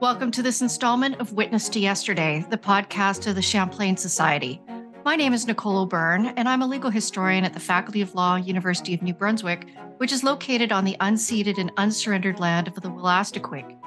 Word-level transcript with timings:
Welcome 0.00 0.30
to 0.32 0.42
this 0.42 0.60
installment 0.60 1.20
of 1.20 1.32
Witness 1.32 1.68
to 1.70 1.80
Yesterday, 1.80 2.44
the 2.50 2.58
podcast 2.58 3.26
of 3.26 3.34
the 3.34 3.42
Champlain 3.42 3.96
Society. 3.96 4.60
My 5.04 5.16
name 5.16 5.32
is 5.32 5.48
Nicole 5.48 5.78
O'Byrne, 5.78 6.26
and 6.36 6.48
I'm 6.48 6.62
a 6.62 6.66
legal 6.66 6.88
historian 6.88 7.44
at 7.44 7.52
the 7.52 7.58
Faculty 7.58 8.02
of 8.02 8.14
Law, 8.14 8.36
University 8.36 8.94
of 8.94 9.02
New 9.02 9.12
Brunswick, 9.12 9.66
which 9.96 10.12
is 10.12 10.22
located 10.22 10.70
on 10.70 10.84
the 10.84 10.96
unceded 11.00 11.58
and 11.58 11.72
unsurrendered 11.76 12.38
land 12.38 12.68
of 12.68 12.74
the 12.74 12.88
Wolastoqiyik. 12.88 13.78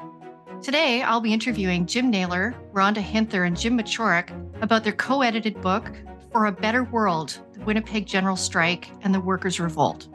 Today, 0.62 1.02
I'll 1.04 1.22
be 1.22 1.32
interviewing 1.32 1.86
Jim 1.86 2.10
Naylor, 2.10 2.54
Rhonda 2.74 3.02
Hinther, 3.02 3.48
and 3.48 3.58
Jim 3.58 3.78
Mochoruk 3.78 4.30
about 4.62 4.84
their 4.84 4.92
co 4.92 5.22
edited 5.22 5.62
book, 5.62 5.90
For 6.34 6.48
a 6.48 6.52
Better 6.52 6.84
World 6.84 7.40
The 7.54 7.62
Winnipeg 7.62 8.06
General 8.06 8.36
Strike 8.36 8.92
and 9.04 9.16
the 9.16 9.22
Workers' 9.22 9.62
Revolt. 9.62 10.10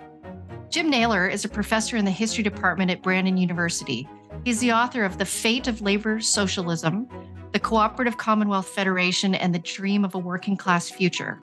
Jim 0.68 0.90
Naylor 0.90 1.26
is 1.26 1.46
a 1.46 1.48
professor 1.48 1.96
in 1.96 2.04
the 2.04 2.10
history 2.10 2.44
department 2.44 2.90
at 2.90 3.02
Brandon 3.02 3.38
University 3.38 4.06
He's 4.44 4.60
the 4.60 4.72
author 4.72 5.04
of 5.04 5.18
The 5.18 5.26
Fate 5.26 5.68
of 5.68 5.82
Labor 5.82 6.18
Socialism, 6.20 7.06
The 7.52 7.58
Cooperative 7.58 8.16
Commonwealth 8.16 8.68
Federation, 8.68 9.34
and 9.34 9.52
The 9.52 9.58
Dream 9.58 10.04
of 10.04 10.14
a 10.14 10.18
Working 10.18 10.56
Class 10.56 10.88
Future. 10.88 11.40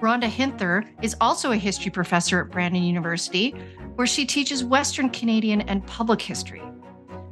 Rhonda 0.00 0.28
Hinther 0.28 0.84
is 1.02 1.14
also 1.20 1.52
a 1.52 1.56
history 1.56 1.90
professor 1.90 2.40
at 2.40 2.50
Brandon 2.50 2.82
University, 2.82 3.50
where 3.96 4.06
she 4.06 4.24
teaches 4.24 4.64
Western 4.64 5.10
Canadian 5.10 5.60
and 5.62 5.86
public 5.86 6.22
history. 6.22 6.62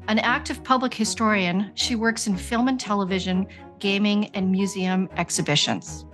An 0.09 0.19
active 0.19 0.63
public 0.63 0.93
historian, 0.93 1.71
she 1.75 1.97
works 1.97 2.27
in 2.27 2.37
film 2.37 2.69
and 2.69 2.79
television, 2.79 3.47
gaming, 3.79 4.27
and 4.35 4.53
museum 4.53 5.09
exhibitions. 5.17 6.05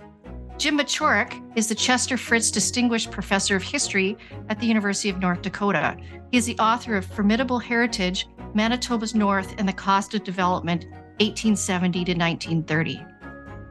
Jim 0.57 0.77
Mochoruk 0.77 1.57
is 1.57 1.67
the 1.67 1.75
Chester 1.75 2.15
Fritz 2.15 2.49
Distinguished 2.49 3.11
Professor 3.11 3.57
of 3.57 3.63
History 3.63 4.15
at 4.47 4.57
the 4.57 4.67
University 4.67 5.09
of 5.09 5.19
North 5.19 5.41
Dakota. 5.41 5.97
He 6.31 6.37
is 6.37 6.45
the 6.45 6.57
author 6.59 6.95
of 6.95 7.05
Formidable 7.05 7.59
Heritage 7.59 8.27
Manitoba's 8.53 9.15
North 9.15 9.55
and 9.57 9.67
the 9.67 9.73
Cost 9.73 10.13
of 10.13 10.23
Development, 10.23 10.85
1870 11.19 12.05
to 12.05 12.11
1930. 12.13 13.05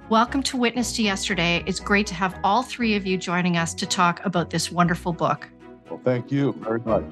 Welcome 0.09 0.43
to 0.45 0.57
Witness 0.57 0.93
to 0.93 1.03
Yesterday. 1.03 1.65
It's 1.67 1.81
great 1.81 2.07
to 2.07 2.15
have 2.15 2.39
all 2.45 2.63
three 2.63 2.95
of 2.95 3.05
you 3.05 3.19
joining 3.19 3.57
us 3.57 3.75
to 3.75 3.87
talk 3.87 4.25
about 4.25 4.51
this 4.51 4.71
wonderful 4.71 5.13
book. 5.13 5.49
Well, 5.91 6.01
thank 6.05 6.31
you 6.31 6.53
very 6.61 6.79
much. 6.81 7.03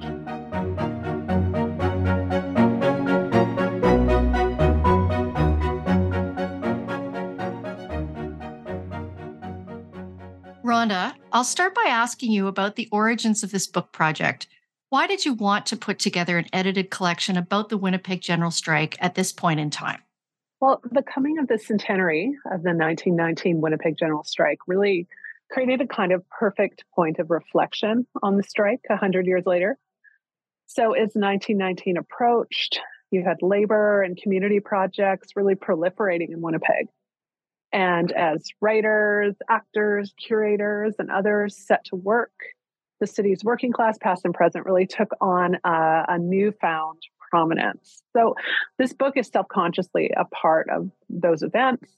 Rhonda, 10.63 11.13
I'll 11.33 11.43
start 11.43 11.75
by 11.75 11.87
asking 11.89 12.31
you 12.31 12.47
about 12.47 12.77
the 12.77 12.87
origins 12.91 13.43
of 13.43 13.51
this 13.51 13.67
book 13.67 13.91
project. 13.91 14.47
Why 14.87 15.07
did 15.07 15.25
you 15.25 15.33
want 15.33 15.65
to 15.65 15.75
put 15.75 15.99
together 15.99 16.37
an 16.37 16.47
edited 16.53 16.89
collection 16.89 17.35
about 17.35 17.67
the 17.67 17.77
Winnipeg 17.77 18.21
General 18.21 18.51
Strike 18.51 18.95
at 19.01 19.15
this 19.15 19.33
point 19.33 19.59
in 19.59 19.69
time? 19.69 20.01
Well, 20.61 20.79
the 20.91 21.01
coming 21.01 21.39
of 21.39 21.47
the 21.47 21.57
centenary 21.57 22.37
of 22.45 22.61
the 22.61 22.69
1919 22.69 23.61
Winnipeg 23.61 23.97
General 23.97 24.23
Strike 24.23 24.59
really 24.67 25.07
created 25.49 25.81
a 25.81 25.87
kind 25.87 26.11
of 26.11 26.23
perfect 26.29 26.85
point 26.93 27.17
of 27.17 27.31
reflection 27.31 28.05
on 28.21 28.37
the 28.37 28.43
strike 28.43 28.81
100 28.85 29.25
years 29.25 29.47
later. 29.47 29.79
So, 30.67 30.93
as 30.93 31.15
1919 31.15 31.97
approached, 31.97 32.79
you 33.09 33.23
had 33.23 33.37
labor 33.41 34.03
and 34.03 34.15
community 34.15 34.59
projects 34.59 35.29
really 35.35 35.55
proliferating 35.55 36.29
in 36.29 36.41
Winnipeg. 36.41 36.87
And 37.73 38.11
as 38.11 38.47
writers, 38.61 39.33
actors, 39.49 40.13
curators, 40.23 40.93
and 40.99 41.09
others 41.09 41.57
set 41.57 41.85
to 41.85 41.95
work 41.95 42.31
the 42.99 43.07
city's 43.07 43.43
working 43.43 43.71
class, 43.71 43.97
past 43.97 44.25
and 44.25 44.33
present, 44.33 44.67
really 44.67 44.85
took 44.85 45.09
on 45.19 45.55
a, 45.63 46.05
a 46.07 46.19
newfound 46.19 47.01
prominence. 47.31 48.03
So 48.13 48.35
this 48.77 48.93
book 48.93 49.17
is 49.17 49.27
self 49.27 49.47
consciously 49.47 50.11
a 50.15 50.25
part 50.25 50.69
of 50.69 50.91
those 51.09 51.41
events. 51.41 51.91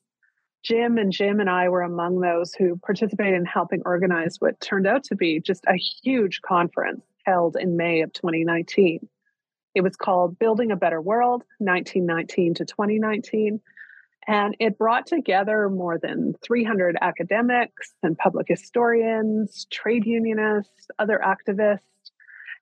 Jim 0.63 0.97
and 0.97 1.11
Jim 1.11 1.41
and 1.41 1.49
I 1.49 1.67
were 1.67 1.81
among 1.81 2.21
those 2.21 2.53
who 2.53 2.77
participated 2.77 3.33
in 3.33 3.43
helping 3.43 3.81
organize 3.85 4.38
what 4.39 4.61
turned 4.61 4.88
out 4.88 5.03
to 5.05 5.16
be 5.16 5.41
just 5.41 5.66
a 5.67 5.75
huge 5.75 6.41
conference 6.41 7.03
held 7.25 7.57
in 7.59 7.75
May 7.75 8.01
of 8.01 8.13
2019. 8.13 9.05
It 9.75 9.81
was 9.81 9.97
called 9.97 10.39
Building 10.39 10.72
a 10.72 10.77
Better 10.77 11.01
World, 11.01 11.43
1919 11.57 12.53
to 12.55 12.66
2019. 12.66 13.59
And 14.25 14.55
it 14.59 14.77
brought 14.77 15.05
together 15.05 15.69
more 15.69 15.97
than 15.97 16.33
300 16.45 16.95
academics 17.01 17.93
and 18.01 18.17
public 18.17 18.47
historians, 18.47 19.67
trade 19.69 20.05
unionists, 20.05 20.88
other 20.97 21.19
activists, 21.25 21.79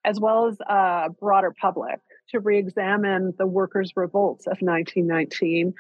as 0.03 0.19
well 0.19 0.47
as 0.47 0.59
a 0.61 1.09
broader 1.19 1.53
public 1.59 1.99
to 2.31 2.39
re 2.39 2.57
examine 2.57 3.33
the 3.37 3.47
workers' 3.47 3.93
revolts 3.95 4.47
of 4.47 4.57
1919 4.59 5.73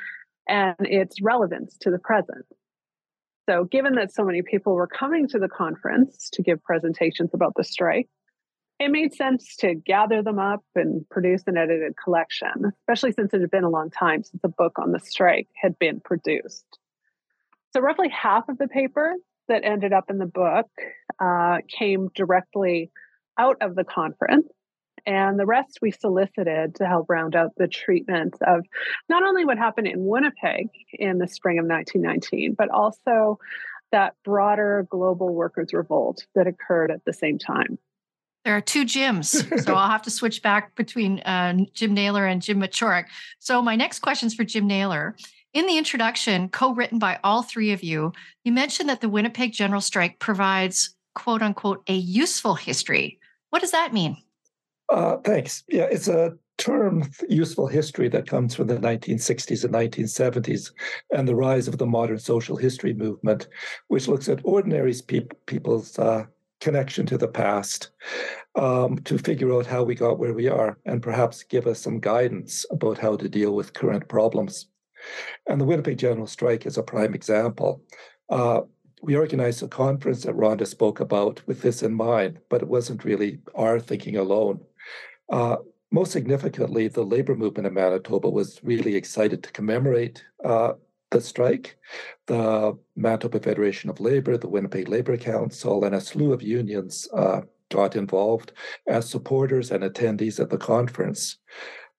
and 0.47 0.75
its 0.79 1.21
relevance 1.21 1.77
to 1.79 1.91
the 1.91 1.99
present. 1.99 2.45
So, 3.49 3.65
given 3.65 3.95
that 3.95 4.13
so 4.13 4.23
many 4.23 4.41
people 4.41 4.73
were 4.73 4.87
coming 4.87 5.27
to 5.29 5.39
the 5.39 5.49
conference 5.49 6.29
to 6.33 6.41
give 6.41 6.63
presentations 6.63 7.31
about 7.33 7.53
the 7.55 7.63
strike, 7.63 8.07
it 8.79 8.89
made 8.89 9.13
sense 9.13 9.55
to 9.57 9.75
gather 9.75 10.21
them 10.21 10.39
up 10.39 10.63
and 10.75 11.07
produce 11.09 11.43
an 11.47 11.57
edited 11.57 11.93
collection, 12.01 12.71
especially 12.81 13.11
since 13.11 13.33
it 13.33 13.41
had 13.41 13.51
been 13.51 13.63
a 13.63 13.69
long 13.69 13.89
time 13.89 14.23
since 14.23 14.41
a 14.43 14.49
book 14.49 14.77
on 14.79 14.91
the 14.91 14.99
strike 14.99 15.47
had 15.55 15.77
been 15.79 15.99
produced. 15.99 16.65
So, 17.73 17.81
roughly 17.81 18.09
half 18.09 18.47
of 18.49 18.57
the 18.57 18.67
paper 18.67 19.15
that 19.47 19.63
ended 19.63 19.93
up 19.93 20.09
in 20.09 20.17
the 20.17 20.25
book 20.25 20.67
uh, 21.19 21.57
came 21.67 22.09
directly 22.15 22.91
out 23.37 23.57
of 23.61 23.75
the 23.75 23.83
conference. 23.83 24.47
And 25.05 25.39
the 25.39 25.45
rest 25.45 25.79
we 25.81 25.91
solicited 25.91 26.75
to 26.75 26.85
help 26.85 27.09
round 27.09 27.35
out 27.35 27.55
the 27.57 27.67
treatment 27.67 28.35
of 28.45 28.65
not 29.09 29.23
only 29.23 29.45
what 29.45 29.57
happened 29.57 29.87
in 29.87 30.05
Winnipeg 30.05 30.69
in 30.93 31.17
the 31.17 31.27
spring 31.27 31.59
of 31.59 31.65
1919, 31.65 32.55
but 32.57 32.69
also 32.69 33.39
that 33.91 34.15
broader 34.23 34.87
global 34.89 35.33
workers' 35.33 35.73
revolt 35.73 36.25
that 36.35 36.47
occurred 36.47 36.91
at 36.91 37.03
the 37.05 37.13
same 37.13 37.37
time. 37.37 37.77
There 38.43 38.55
are 38.55 38.61
two 38.61 38.85
Jims, 38.85 39.45
so 39.63 39.75
I'll 39.75 39.89
have 39.89 40.01
to 40.03 40.09
switch 40.09 40.41
back 40.41 40.75
between 40.75 41.19
uh, 41.19 41.57
Jim 41.73 41.93
Naylor 41.93 42.25
and 42.25 42.41
Jim 42.41 42.59
Mochoruk. 42.59 43.05
So 43.39 43.61
my 43.61 43.75
next 43.75 43.99
question 43.99 44.27
is 44.27 44.33
for 44.33 44.43
Jim 44.43 44.65
Naylor. 44.65 45.15
In 45.53 45.67
the 45.67 45.77
introduction, 45.77 46.49
co-written 46.49 46.97
by 46.97 47.19
all 47.23 47.43
three 47.43 47.71
of 47.71 47.83
you, 47.83 48.13
you 48.43 48.51
mentioned 48.51 48.89
that 48.89 49.01
the 49.01 49.09
Winnipeg 49.09 49.51
General 49.51 49.81
Strike 49.81 50.17
provides 50.19 50.95
"quote 51.13 51.41
unquote" 51.41 51.83
a 51.87 51.93
useful 51.93 52.55
history. 52.55 53.19
What 53.49 53.61
does 53.61 53.71
that 53.71 53.93
mean? 53.93 54.17
Uh, 54.91 55.17
thanks. 55.23 55.63
Yeah, 55.69 55.87
it's 55.89 56.09
a 56.09 56.33
term, 56.57 57.09
useful 57.29 57.65
history, 57.65 58.09
that 58.09 58.27
comes 58.27 58.53
from 58.53 58.67
the 58.67 58.75
1960s 58.75 59.63
and 59.63 59.73
1970s 59.73 60.71
and 61.11 61.27
the 61.27 61.35
rise 61.35 61.69
of 61.69 61.77
the 61.77 61.85
modern 61.85 62.19
social 62.19 62.57
history 62.57 62.93
movement, 62.93 63.47
which 63.87 64.09
looks 64.09 64.27
at 64.27 64.41
ordinary 64.43 64.93
pe- 65.07 65.27
people's 65.45 65.97
uh, 65.97 66.25
connection 66.59 67.05
to 67.05 67.17
the 67.17 67.27
past 67.27 67.91
um, 68.55 68.97
to 68.99 69.17
figure 69.17 69.53
out 69.53 69.65
how 69.65 69.81
we 69.81 69.95
got 69.95 70.19
where 70.19 70.33
we 70.33 70.49
are 70.49 70.77
and 70.85 71.01
perhaps 71.01 71.43
give 71.43 71.67
us 71.67 71.79
some 71.79 71.99
guidance 71.99 72.65
about 72.69 72.97
how 72.97 73.15
to 73.15 73.29
deal 73.29 73.55
with 73.55 73.73
current 73.73 74.07
problems. 74.09 74.67
And 75.47 75.59
the 75.59 75.65
Winnipeg 75.65 75.97
General 75.97 76.27
Strike 76.27 76.65
is 76.65 76.77
a 76.77 76.83
prime 76.83 77.15
example. 77.15 77.81
Uh, 78.29 78.61
we 79.01 79.15
organized 79.15 79.63
a 79.63 79.67
conference 79.67 80.23
that 80.23 80.35
Rhonda 80.35 80.67
spoke 80.67 80.99
about 80.99 81.41
with 81.47 81.61
this 81.61 81.81
in 81.81 81.93
mind, 81.93 82.39
but 82.49 82.61
it 82.61 82.67
wasn't 82.67 83.03
really 83.03 83.39
our 83.55 83.79
thinking 83.79 84.17
alone. 84.17 84.59
Uh, 85.31 85.57
most 85.91 86.11
significantly, 86.11 86.87
the 86.87 87.03
labor 87.03 87.35
movement 87.35 87.67
in 87.67 87.73
Manitoba 87.73 88.29
was 88.29 88.59
really 88.63 88.95
excited 88.95 89.41
to 89.43 89.51
commemorate 89.51 90.23
uh, 90.43 90.73
the 91.09 91.21
strike, 91.21 91.77
the 92.27 92.77
Manitoba 92.95 93.39
Federation 93.39 93.89
of 93.89 93.99
Labor, 93.99 94.37
the 94.37 94.47
Winnipeg 94.47 94.87
Labor 94.87 95.17
Council, 95.17 95.83
and 95.83 95.95
a 95.95 96.01
slew 96.01 96.31
of 96.31 96.41
unions 96.41 97.07
uh, 97.13 97.41
got 97.69 97.95
involved 97.95 98.53
as 98.87 99.09
supporters 99.09 99.71
and 99.71 99.83
attendees 99.83 100.39
at 100.39 100.49
the 100.49 100.57
conference. 100.57 101.37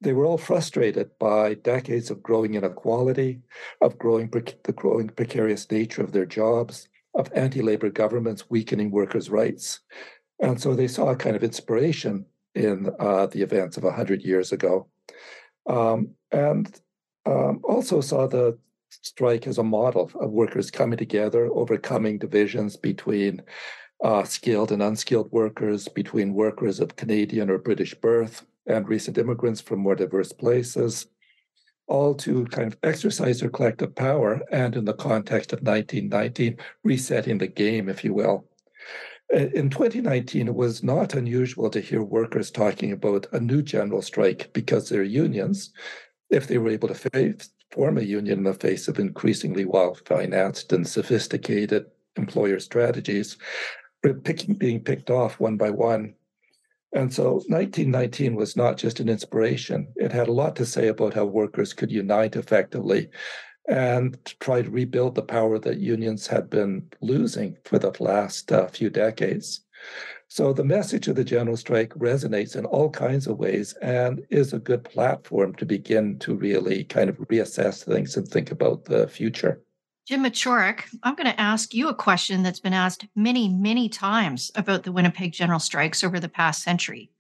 They 0.00 0.12
were 0.12 0.26
all 0.26 0.38
frustrated 0.38 1.10
by 1.18 1.54
decades 1.54 2.10
of 2.10 2.22
growing 2.22 2.54
inequality, 2.54 3.40
of 3.80 3.98
growing 3.98 4.30
the 4.30 4.72
growing 4.72 5.08
precarious 5.08 5.70
nature 5.70 6.02
of 6.02 6.12
their 6.12 6.26
jobs, 6.26 6.88
of 7.14 7.30
anti-labor 7.34 7.90
governments 7.90 8.50
weakening 8.50 8.90
workers' 8.90 9.30
rights, 9.30 9.80
and 10.40 10.60
so 10.60 10.74
they 10.74 10.88
saw 10.88 11.10
a 11.10 11.16
kind 11.16 11.36
of 11.36 11.44
inspiration 11.44 12.26
in 12.54 12.90
uh, 12.98 13.26
the 13.26 13.42
events 13.42 13.76
of 13.76 13.84
hundred 13.84 14.22
years 14.22 14.52
ago, 14.52 14.88
um, 15.66 16.10
and 16.30 16.80
um, 17.26 17.60
also 17.64 18.00
saw 18.00 18.26
the 18.26 18.58
strike 18.90 19.46
as 19.46 19.58
a 19.58 19.62
model 19.62 20.10
of 20.20 20.30
workers 20.30 20.70
coming 20.70 20.98
together, 20.98 21.46
overcoming 21.46 22.18
divisions 22.18 22.76
between 22.76 23.42
uh, 24.04 24.24
skilled 24.24 24.72
and 24.72 24.82
unskilled 24.82 25.30
workers, 25.32 25.88
between 25.88 26.34
workers 26.34 26.80
of 26.80 26.96
Canadian 26.96 27.48
or 27.48 27.58
British 27.58 27.94
birth, 27.94 28.44
and 28.66 28.88
recent 28.88 29.18
immigrants 29.18 29.60
from 29.60 29.80
more 29.80 29.94
diverse 29.94 30.32
places, 30.32 31.06
all 31.86 32.14
to 32.14 32.44
kind 32.46 32.66
of 32.66 32.78
exercise 32.82 33.40
their 33.40 33.50
collective 33.50 33.94
power 33.94 34.40
and 34.50 34.76
in 34.76 34.84
the 34.84 34.94
context 34.94 35.52
of 35.52 35.60
1919, 35.60 36.56
resetting 36.84 37.38
the 37.38 37.46
game, 37.46 37.88
if 37.88 38.04
you 38.04 38.14
will. 38.14 38.46
Uh, 39.34 39.48
in 39.54 39.70
2019, 39.70 40.48
it 40.48 40.54
was 40.54 40.82
not 40.82 41.14
unusual 41.14 41.70
to 41.70 41.80
hear 41.80 42.02
workers 42.02 42.50
talking 42.50 42.92
about 42.92 43.26
a 43.32 43.40
new 43.40 43.62
general 43.62 44.02
strike 44.02 44.52
because 44.52 44.88
their 44.88 45.02
unions, 45.02 45.72
if 46.28 46.46
they 46.46 46.58
were 46.58 46.68
able 46.68 46.88
to 46.88 46.94
face, 46.94 47.48
form 47.70 47.96
a 47.96 48.02
union 48.02 48.38
in 48.38 48.44
the 48.44 48.52
face 48.52 48.88
of 48.88 48.98
increasingly 48.98 49.64
well 49.64 49.94
financed 50.06 50.72
and 50.74 50.86
sophisticated 50.86 51.86
employer 52.16 52.58
strategies, 52.58 53.38
were 54.04 54.14
picking, 54.14 54.54
being 54.54 54.80
picked 54.80 55.10
off 55.10 55.40
one 55.40 55.56
by 55.56 55.70
one. 55.70 56.14
And 56.94 57.12
so 57.12 57.36
1919 57.48 58.34
was 58.34 58.54
not 58.54 58.76
just 58.76 59.00
an 59.00 59.08
inspiration, 59.08 59.88
it 59.96 60.12
had 60.12 60.28
a 60.28 60.32
lot 60.32 60.56
to 60.56 60.66
say 60.66 60.88
about 60.88 61.14
how 61.14 61.24
workers 61.24 61.72
could 61.72 61.90
unite 61.90 62.36
effectively 62.36 63.08
and 63.68 64.18
try 64.40 64.62
to 64.62 64.70
rebuild 64.70 65.14
the 65.14 65.22
power 65.22 65.58
that 65.58 65.78
unions 65.78 66.26
had 66.26 66.50
been 66.50 66.88
losing 67.00 67.56
for 67.64 67.78
the 67.78 67.92
last 68.00 68.50
uh, 68.50 68.66
few 68.66 68.90
decades. 68.90 69.60
So 70.28 70.52
the 70.52 70.64
message 70.64 71.08
of 71.08 71.16
the 71.16 71.24
general 71.24 71.56
strike 71.56 71.90
resonates 71.90 72.56
in 72.56 72.64
all 72.64 72.90
kinds 72.90 73.26
of 73.26 73.38
ways 73.38 73.74
and 73.82 74.24
is 74.30 74.52
a 74.52 74.58
good 74.58 74.82
platform 74.82 75.54
to 75.56 75.66
begin 75.66 76.18
to 76.20 76.34
really 76.34 76.84
kind 76.84 77.10
of 77.10 77.18
reassess 77.18 77.84
things 77.84 78.16
and 78.16 78.26
think 78.26 78.50
about 78.50 78.86
the 78.86 79.08
future. 79.08 79.60
Jim 80.06 80.24
Mochoruk, 80.24 80.84
I'm 81.02 81.14
going 81.14 81.30
to 81.30 81.40
ask 81.40 81.74
you 81.74 81.88
a 81.88 81.94
question 81.94 82.42
that's 82.42 82.60
been 82.60 82.72
asked 82.72 83.06
many, 83.14 83.48
many 83.48 83.88
times 83.88 84.50
about 84.56 84.82
the 84.82 84.90
Winnipeg 84.90 85.32
general 85.32 85.60
strikes 85.60 86.02
over 86.02 86.18
the 86.18 86.28
past 86.28 86.62
century. 86.62 87.10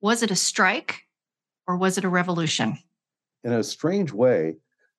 Was 0.00 0.22
it 0.22 0.30
a 0.30 0.36
strike 0.36 1.06
or 1.66 1.76
was 1.76 1.98
it 1.98 2.04
a 2.04 2.08
revolution? 2.08 2.78
In 3.44 3.52
a 3.52 3.64
strange 3.64 4.12
way, 4.12 4.56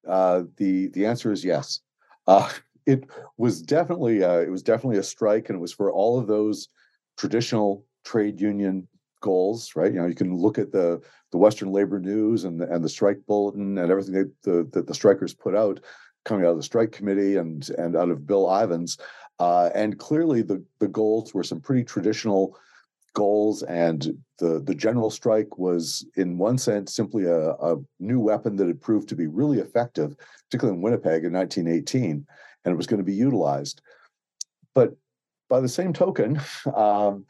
uh, 0.08 0.44
the 0.58 0.88
the 0.90 1.06
answer 1.06 1.32
is 1.32 1.44
yes. 1.44 1.82
Uh, 2.28 2.50
it 2.86 3.10
was 3.38 3.62
definitely 3.62 4.24
uh, 4.24 4.40
it 4.40 4.52
was 4.52 4.64
definitely 4.64 4.98
a 4.98 5.04
strike, 5.04 5.50
and 5.50 5.58
it 5.58 5.62
was 5.62 5.74
for 5.74 5.92
all 5.92 6.20
of 6.20 6.28
those 6.28 6.68
traditional 7.18 7.86
trade 8.04 8.40
union 8.42 8.88
goals, 9.22 9.72
right? 9.76 9.94
You 9.94 10.02
know, 10.02 10.08
you 10.08 10.16
can 10.16 10.36
look 10.36 10.58
at 10.58 10.72
the 10.72 11.02
the 11.32 11.38
Western 11.38 11.72
Labor 11.72 12.00
News 12.00 12.44
and 12.44 12.60
the, 12.60 12.72
and 12.72 12.84
the 12.84 12.90
strike 12.90 13.20
bulletin 13.28 13.78
and 13.78 13.92
everything 13.92 14.14
that 14.14 14.32
the, 14.44 14.70
that 14.74 14.88
the 14.88 14.94
strikers 14.94 15.34
put 15.34 15.56
out 15.56 15.80
coming 16.26 16.46
out 16.46 16.52
of 16.52 16.58
the 16.58 16.64
strike 16.64 16.92
committee 16.92 17.38
and 17.38 17.70
and 17.78 17.96
out 17.96 18.10
of 18.10 18.28
Bill 18.28 18.46
Ivens, 18.46 19.00
uh, 19.40 19.70
and 19.74 19.98
clearly 19.98 20.42
the 20.42 20.64
the 20.80 20.88
goals 20.88 21.34
were 21.34 21.44
some 21.44 21.62
pretty 21.62 21.84
traditional 21.84 22.58
goals 23.14 23.64
and 23.64 24.18
the 24.40 24.60
the 24.66 24.76
general 24.76 25.10
strike 25.10 25.58
was 25.58 26.06
in 26.16 26.38
one 26.38 26.58
sense 26.58 26.96
simply 26.96 27.26
a, 27.26 27.52
a 27.52 27.78
new 28.00 28.20
weapon 28.20 28.56
that 28.56 28.68
had 28.68 28.82
proved 28.82 29.08
to 29.08 29.16
be 29.16 29.28
really 29.28 29.60
effective 29.60 30.16
particularly 30.50 30.76
in 30.76 30.82
winnipeg 30.82 31.24
in 31.24 31.34
1918 31.34 32.26
and 32.66 32.74
it 32.74 32.76
was 32.76 32.88
going 32.88 32.98
to 32.98 33.04
be 33.04 33.14
utilized 33.14 33.82
but 34.74 34.96
by 35.54 35.62
the 35.62 35.70
same 35.70 35.94
token, 35.94 36.42
um, 36.76 37.26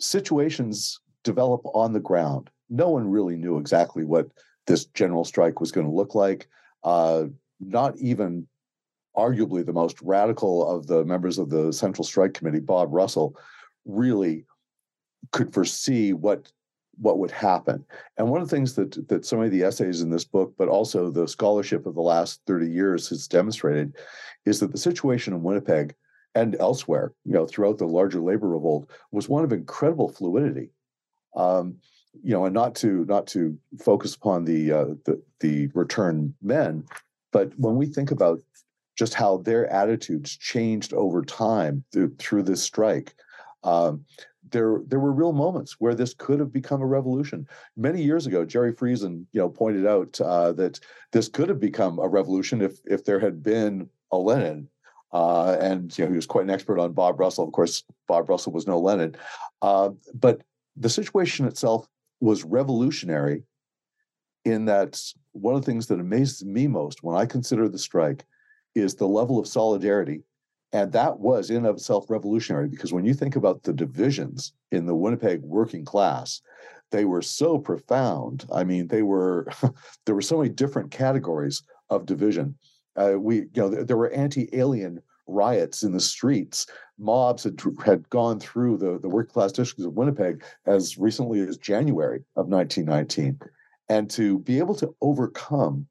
situations 0.00 1.00
develop 1.24 1.60
on 1.74 1.92
the 1.92 2.00
ground. 2.00 2.48
No 2.70 2.88
one 2.88 3.10
really 3.10 3.36
knew 3.36 3.58
exactly 3.58 4.04
what 4.04 4.28
this 4.66 4.86
general 4.86 5.24
strike 5.24 5.60
was 5.60 5.72
going 5.72 5.86
to 5.86 5.92
look 5.92 6.14
like. 6.14 6.48
Uh, 6.82 7.24
not 7.60 7.96
even 7.98 8.46
arguably 9.16 9.66
the 9.66 9.72
most 9.72 10.00
radical 10.00 10.66
of 10.66 10.86
the 10.86 11.04
members 11.04 11.38
of 11.38 11.50
the 11.50 11.72
Central 11.72 12.04
Strike 12.04 12.34
Committee, 12.34 12.60
Bob 12.60 12.92
Russell, 12.92 13.36
really 13.84 14.46
could 15.32 15.52
foresee 15.52 16.12
what 16.12 16.50
what 17.00 17.18
would 17.18 17.30
happen. 17.30 17.84
And 18.16 18.28
one 18.28 18.40
of 18.42 18.48
the 18.48 18.56
things 18.56 18.74
that 18.74 19.08
that 19.08 19.24
some 19.24 19.40
of 19.40 19.50
the 19.50 19.62
essays 19.62 20.00
in 20.02 20.10
this 20.10 20.24
book, 20.24 20.54
but 20.58 20.68
also 20.68 21.10
the 21.10 21.28
scholarship 21.28 21.86
of 21.86 21.94
the 21.94 22.00
last 22.00 22.40
30 22.46 22.70
years 22.70 23.08
has 23.08 23.28
demonstrated, 23.28 23.94
is 24.44 24.60
that 24.60 24.72
the 24.72 24.78
situation 24.78 25.32
in 25.32 25.42
Winnipeg 25.42 25.94
and 26.34 26.56
elsewhere, 26.60 27.12
you 27.24 27.32
know, 27.32 27.46
throughout 27.46 27.78
the 27.78 27.86
larger 27.86 28.20
labor 28.20 28.48
revolt, 28.48 28.90
was 29.12 29.28
one 29.28 29.44
of 29.44 29.52
incredible 29.52 30.08
fluidity. 30.08 30.70
Um, 31.36 31.76
you 32.22 32.32
know, 32.32 32.46
and 32.46 32.54
not 32.54 32.74
to 32.76 33.04
not 33.04 33.26
to 33.28 33.56
focus 33.78 34.14
upon 34.14 34.44
the 34.44 34.72
uh, 34.72 34.86
the 35.04 35.22
the 35.40 35.68
return 35.68 36.34
men, 36.42 36.84
but 37.32 37.52
when 37.58 37.76
we 37.76 37.86
think 37.86 38.10
about 38.10 38.40
just 38.96 39.14
how 39.14 39.36
their 39.38 39.68
attitudes 39.72 40.36
changed 40.36 40.92
over 40.92 41.22
time 41.22 41.84
through, 41.92 42.12
through 42.18 42.42
this 42.42 42.60
strike, 42.60 43.14
um, 43.62 44.04
there 44.50 44.80
there 44.86 45.00
were 45.00 45.12
real 45.12 45.32
moments 45.32 45.76
where 45.78 45.94
this 45.94 46.14
could 46.14 46.40
have 46.40 46.52
become 46.52 46.82
a 46.82 46.86
revolution. 46.86 47.46
Many 47.76 48.02
years 48.02 48.26
ago, 48.26 48.44
Gerry 48.44 48.72
Friesen, 48.72 49.26
you 49.32 49.40
know, 49.40 49.48
pointed 49.48 49.86
out 49.86 50.20
uh, 50.20 50.52
that 50.52 50.80
this 51.12 51.28
could 51.28 51.48
have 51.48 51.60
become 51.60 51.98
a 51.98 52.08
revolution 52.08 52.60
if 52.62 52.78
if 52.86 53.04
there 53.04 53.20
had 53.20 53.42
been 53.42 53.88
a 54.12 54.18
Lenin 54.18 54.68
uh, 55.12 55.56
and 55.60 55.96
you 55.96 56.04
know, 56.04 56.10
he 56.10 56.16
was 56.16 56.26
quite 56.26 56.44
an 56.44 56.50
expert 56.50 56.78
on 56.78 56.92
Bob 56.92 57.18
Russell. 57.18 57.44
Of 57.44 57.52
course, 57.52 57.82
Bob 58.06 58.28
Russell 58.28 58.52
was 58.52 58.66
no 58.66 58.78
Lenin. 58.78 59.16
Uh, 59.62 59.90
but 60.14 60.42
the 60.76 60.90
situation 60.90 61.46
itself 61.46 61.88
was 62.20 62.44
revolutionary 62.44 63.44
in 64.44 64.66
that 64.66 65.00
one 65.32 65.54
of 65.54 65.62
the 65.64 65.70
things 65.70 65.86
that 65.86 66.00
amazes 66.00 66.44
me 66.44 66.66
most 66.66 67.02
when 67.02 67.16
I 67.16 67.26
consider 67.26 67.68
the 67.68 67.78
strike 67.78 68.24
is 68.74 68.94
the 68.94 69.08
level 69.08 69.38
of 69.38 69.46
solidarity. 69.46 70.22
And 70.72 70.92
that 70.92 71.18
was 71.18 71.50
in 71.50 71.64
of 71.64 71.76
itself 71.76 72.10
revolutionary 72.10 72.68
because 72.68 72.92
when 72.92 73.04
you 73.04 73.14
think 73.14 73.36
about 73.36 73.62
the 73.62 73.72
divisions 73.72 74.52
in 74.70 74.86
the 74.86 74.94
Winnipeg 74.94 75.40
working 75.40 75.84
class, 75.84 76.42
they 76.90 77.04
were 77.04 77.22
so 77.22 77.58
profound. 77.58 78.46
I 78.52 78.64
mean, 78.64 78.88
they 78.88 79.02
were 79.02 79.48
there 80.06 80.14
were 80.14 80.22
so 80.22 80.38
many 80.38 80.50
different 80.50 80.90
categories 80.90 81.62
of 81.90 82.06
division. 82.06 82.56
Uh, 82.96 83.14
we, 83.18 83.36
you 83.36 83.50
know, 83.56 83.68
there, 83.68 83.96
were 83.96 84.10
anti-alien 84.10 85.00
riots 85.26 85.82
in 85.82 85.92
the 85.92 86.00
streets. 86.00 86.66
Mobs 86.98 87.44
had 87.44 87.60
had 87.84 88.08
gone 88.10 88.40
through 88.40 88.76
the 88.78 88.98
the 88.98 89.08
working 89.08 89.32
class 89.32 89.52
districts 89.52 89.84
of 89.84 89.94
Winnipeg 89.94 90.42
as 90.66 90.98
recently 90.98 91.40
as 91.40 91.56
January 91.56 92.24
of 92.36 92.48
1919, 92.48 93.38
and 93.88 94.10
to 94.10 94.40
be 94.40 94.58
able 94.58 94.74
to 94.74 94.94
overcome 95.00 95.86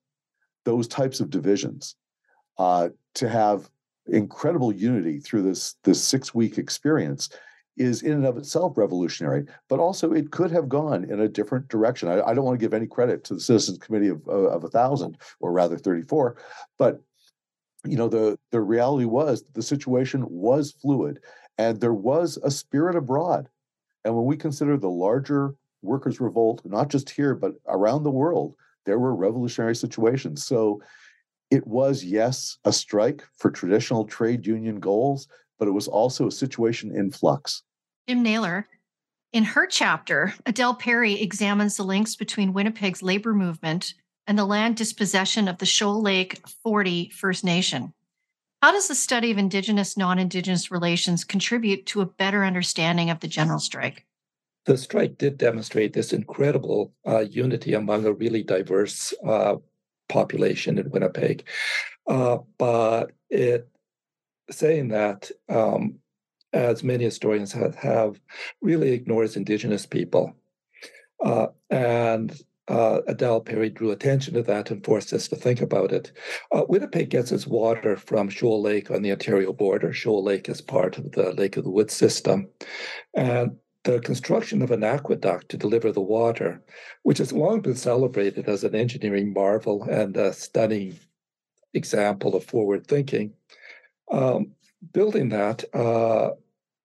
those 0.66 0.88
types 0.88 1.20
of 1.20 1.30
divisions, 1.30 1.96
uh, 2.58 2.90
to 3.14 3.30
have 3.30 3.70
incredible 4.10 4.72
unity 4.72 5.20
through 5.20 5.44
this 5.44 5.76
this 5.84 6.04
six 6.04 6.34
week 6.34 6.58
experience 6.58 7.30
is 7.78 8.02
in 8.02 8.14
and 8.14 8.26
of 8.26 8.38
itself 8.38 8.76
revolutionary, 8.76 9.46
but 9.70 9.80
also 9.80 10.12
it 10.12 10.32
could 10.32 10.52
have 10.52 10.68
gone 10.68 11.04
in 11.04 11.20
a 11.22 11.28
different 11.28 11.68
direction. 11.68 12.10
I, 12.10 12.22
I 12.22 12.34
don't 12.34 12.44
want 12.44 12.60
to 12.60 12.64
give 12.64 12.74
any 12.74 12.88
credit 12.88 13.24
to 13.26 13.36
the 13.36 13.40
Citizens 13.40 13.78
Committee 13.78 14.08
of, 14.08 14.28
uh, 14.28 14.32
of 14.32 14.64
a 14.64 14.70
thousand, 14.70 15.18
or 15.40 15.52
rather 15.52 15.78
34, 15.78 16.38
but 16.78 17.02
you 17.86 17.96
know 17.96 18.10
the 18.10 18.38
the 18.52 18.60
reality 18.60 19.06
was 19.06 19.44
the 19.54 19.62
situation 19.62 20.26
was 20.28 20.76
fluid, 20.82 21.20
and 21.58 21.80
there 21.80 21.94
was 21.94 22.38
a 22.44 22.52
spirit 22.52 22.96
abroad. 22.96 23.48
And 24.04 24.16
when 24.16 24.26
we 24.26 24.38
consider 24.38 24.78
the 24.78 24.90
larger 24.90 25.54
workers' 25.82 26.20
revolt, 26.20 26.62
not 26.66 26.90
just 26.90 27.10
here 27.10 27.36
but 27.36 27.54
around 27.68 28.04
the 28.04 28.12
world, 28.12 28.56
there 28.86 29.00
were 29.00 29.16
revolutionary 29.16 29.76
situations. 29.76 30.46
So 30.46 30.82
it 31.52 31.66
was 31.66 32.04
yes 32.04 32.58
a 32.66 32.74
strike 32.74 33.24
for 33.38 33.50
traditional 33.50 34.06
trade 34.06 34.46
union 34.46 34.80
goals, 34.80 35.28
but 35.60 35.68
it 35.68 35.72
was 35.72 35.88
also 35.88 36.28
a 36.28 36.32
situation 36.32 36.96
in 36.96 37.12
flux. 37.12 37.64
Jim 38.08 38.24
Naylor. 38.24 38.68
In 39.34 39.44
her 39.44 39.68
chapter, 39.68 40.34
Adele 40.46 40.76
Perry 40.76 41.22
examines 41.22 41.78
the 41.78 41.84
links 41.84 42.16
between 42.16 42.54
Winnipeg's 42.54 43.04
labor 43.04 43.34
movement 43.34 43.94
and 44.26 44.38
the 44.38 44.46
land 44.46 44.78
dispossession 44.78 45.48
of 45.48 45.58
the 45.58 45.66
Shoal 45.66 46.02
Lake 46.02 46.42
40 46.64 47.10
First 47.10 47.44
Nation. 47.44 47.94
How 48.62 48.72
does 48.72 48.88
the 48.88 48.96
study 48.96 49.30
of 49.32 49.38
Indigenous 49.38 49.98
non 49.98 50.18
Indigenous 50.18 50.72
relations 50.72 51.24
contribute 51.24 51.86
to 51.88 52.02
a 52.02 52.06
better 52.06 52.44
understanding 52.44 53.10
of 53.10 53.20
the 53.20 53.28
general 53.28 53.60
strike? 53.60 54.06
The 54.66 54.78
strike 54.78 55.18
did 55.18 55.38
demonstrate 55.38 55.94
this 55.94 56.12
incredible 56.12 56.94
uh, 57.06 57.20
unity 57.20 57.74
among 57.74 58.06
a 58.06 58.14
really 58.14 58.44
diverse 58.44 59.14
uh, 59.26 59.58
population 60.10 60.78
in 60.78 60.90
Winnipeg. 60.90 61.44
Uh, 62.08 62.38
but 62.58 63.12
it 63.30 63.68
saying 64.50 64.90
that 64.90 65.30
um, 65.50 66.00
as 66.54 66.84
many 66.84 67.04
historians 67.04 67.52
have, 67.52 67.76
have 67.76 68.20
really 68.62 68.92
ignores 68.92 69.36
Indigenous 69.36 69.86
people. 69.86 70.36
Uh, 71.24 71.48
and 71.70 72.40
uh, 72.68 73.00
Adele 73.08 73.42
Perry 73.42 73.70
drew 73.70 73.92
attention 73.92 74.34
to 74.34 74.44
that 74.44 74.72
and 74.72 74.84
forced 74.84 75.14
us 75.14 75.28
to 75.30 75.36
think 75.36 75.62
about 75.62 75.92
it. 75.92 76.12
Uh, 76.52 76.64
Winnipeg 76.68 77.10
gets 77.10 77.32
its 77.32 77.48
water 77.48 77.96
from 77.96 78.30
Shoal 78.30 78.62
Lake 78.62 78.92
on 78.92 79.02
the 79.02 79.12
Ontario 79.12 79.54
border. 79.54 79.94
Shoal 79.94 80.24
Lake 80.24 80.50
is 80.50 80.62
part 80.62 80.98
of 80.98 81.12
the 81.14 81.32
Lake 81.34 81.58
of 81.58 81.64
the 81.64 81.70
Woods 81.70 81.94
system. 81.94 82.50
And 83.14 83.58
the 83.88 84.02
construction 84.02 84.62
of 84.62 84.72
an 84.72 84.84
aqueduct 84.84 85.48
to 85.48 85.56
deliver 85.56 85.94
the 85.94 86.02
water, 86.02 86.62
which 87.04 87.20
has 87.20 87.32
long 87.32 87.62
been 87.62 87.76
celebrated 87.76 88.50
as 88.50 88.66
an 88.66 88.76
engineering 88.76 89.32
marvel 89.32 89.84
and 89.84 90.18
a 90.18 90.34
stunning 90.34 91.00
example 91.74 92.36
of 92.36 92.44
forward 92.44 92.86
thinking, 92.86 93.32
um, 94.12 94.52
building 94.92 95.30
that 95.30 95.64
uh, 95.74 96.32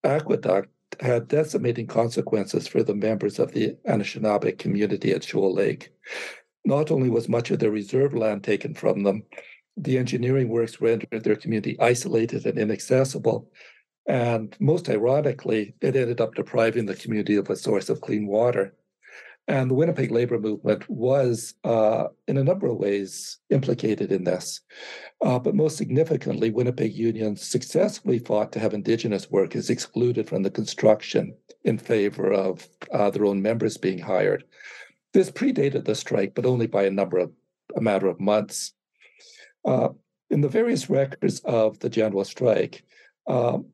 aqueduct 0.04 0.68
had 1.00 1.26
decimating 1.26 1.88
consequences 1.88 2.68
for 2.68 2.84
the 2.84 2.94
members 2.94 3.40
of 3.40 3.50
the 3.50 3.76
Anishinaabe 3.88 4.56
community 4.56 5.10
at 5.10 5.24
Shoal 5.24 5.52
Lake. 5.52 5.92
Not 6.64 6.92
only 6.92 7.10
was 7.10 7.28
much 7.28 7.50
of 7.50 7.58
their 7.58 7.72
reserve 7.72 8.14
land 8.14 8.44
taken 8.44 8.74
from 8.74 9.02
them, 9.02 9.24
the 9.76 9.98
engineering 9.98 10.48
works 10.48 10.80
rendered 10.80 11.24
their 11.24 11.34
community 11.34 11.76
isolated 11.80 12.46
and 12.46 12.58
inaccessible. 12.60 13.50
And 14.06 14.56
most 14.58 14.88
ironically, 14.88 15.74
it 15.80 15.96
ended 15.96 16.20
up 16.20 16.34
depriving 16.34 16.86
the 16.86 16.96
community 16.96 17.36
of 17.36 17.50
a 17.50 17.56
source 17.56 17.88
of 17.88 18.00
clean 18.00 18.26
water. 18.26 18.74
And 19.48 19.70
the 19.70 19.74
Winnipeg 19.74 20.10
labor 20.10 20.38
movement 20.38 20.88
was, 20.88 21.54
uh, 21.64 22.04
in 22.28 22.36
a 22.36 22.44
number 22.44 22.68
of 22.68 22.76
ways, 22.76 23.38
implicated 23.50 24.12
in 24.12 24.22
this. 24.24 24.60
Uh, 25.20 25.38
but 25.38 25.54
most 25.54 25.76
significantly, 25.76 26.50
Winnipeg 26.50 26.94
unions 26.94 27.42
successfully 27.42 28.20
fought 28.20 28.52
to 28.52 28.60
have 28.60 28.72
Indigenous 28.72 29.30
workers 29.30 29.68
excluded 29.68 30.28
from 30.28 30.42
the 30.42 30.50
construction 30.50 31.34
in 31.64 31.76
favor 31.76 32.32
of 32.32 32.68
uh, 32.92 33.10
their 33.10 33.24
own 33.24 33.42
members 33.42 33.76
being 33.76 33.98
hired. 33.98 34.44
This 35.12 35.30
predated 35.30 35.84
the 35.84 35.94
strike, 35.96 36.34
but 36.34 36.46
only 36.46 36.66
by 36.66 36.84
a 36.84 36.90
number 36.90 37.18
of 37.18 37.32
a 37.76 37.80
matter 37.80 38.06
of 38.06 38.20
months. 38.20 38.72
Uh, 39.64 39.88
in 40.30 40.40
the 40.40 40.48
various 40.48 40.88
records 40.88 41.40
of 41.40 41.78
the 41.80 41.90
general 41.90 42.24
strike, 42.24 42.84
um, 43.26 43.66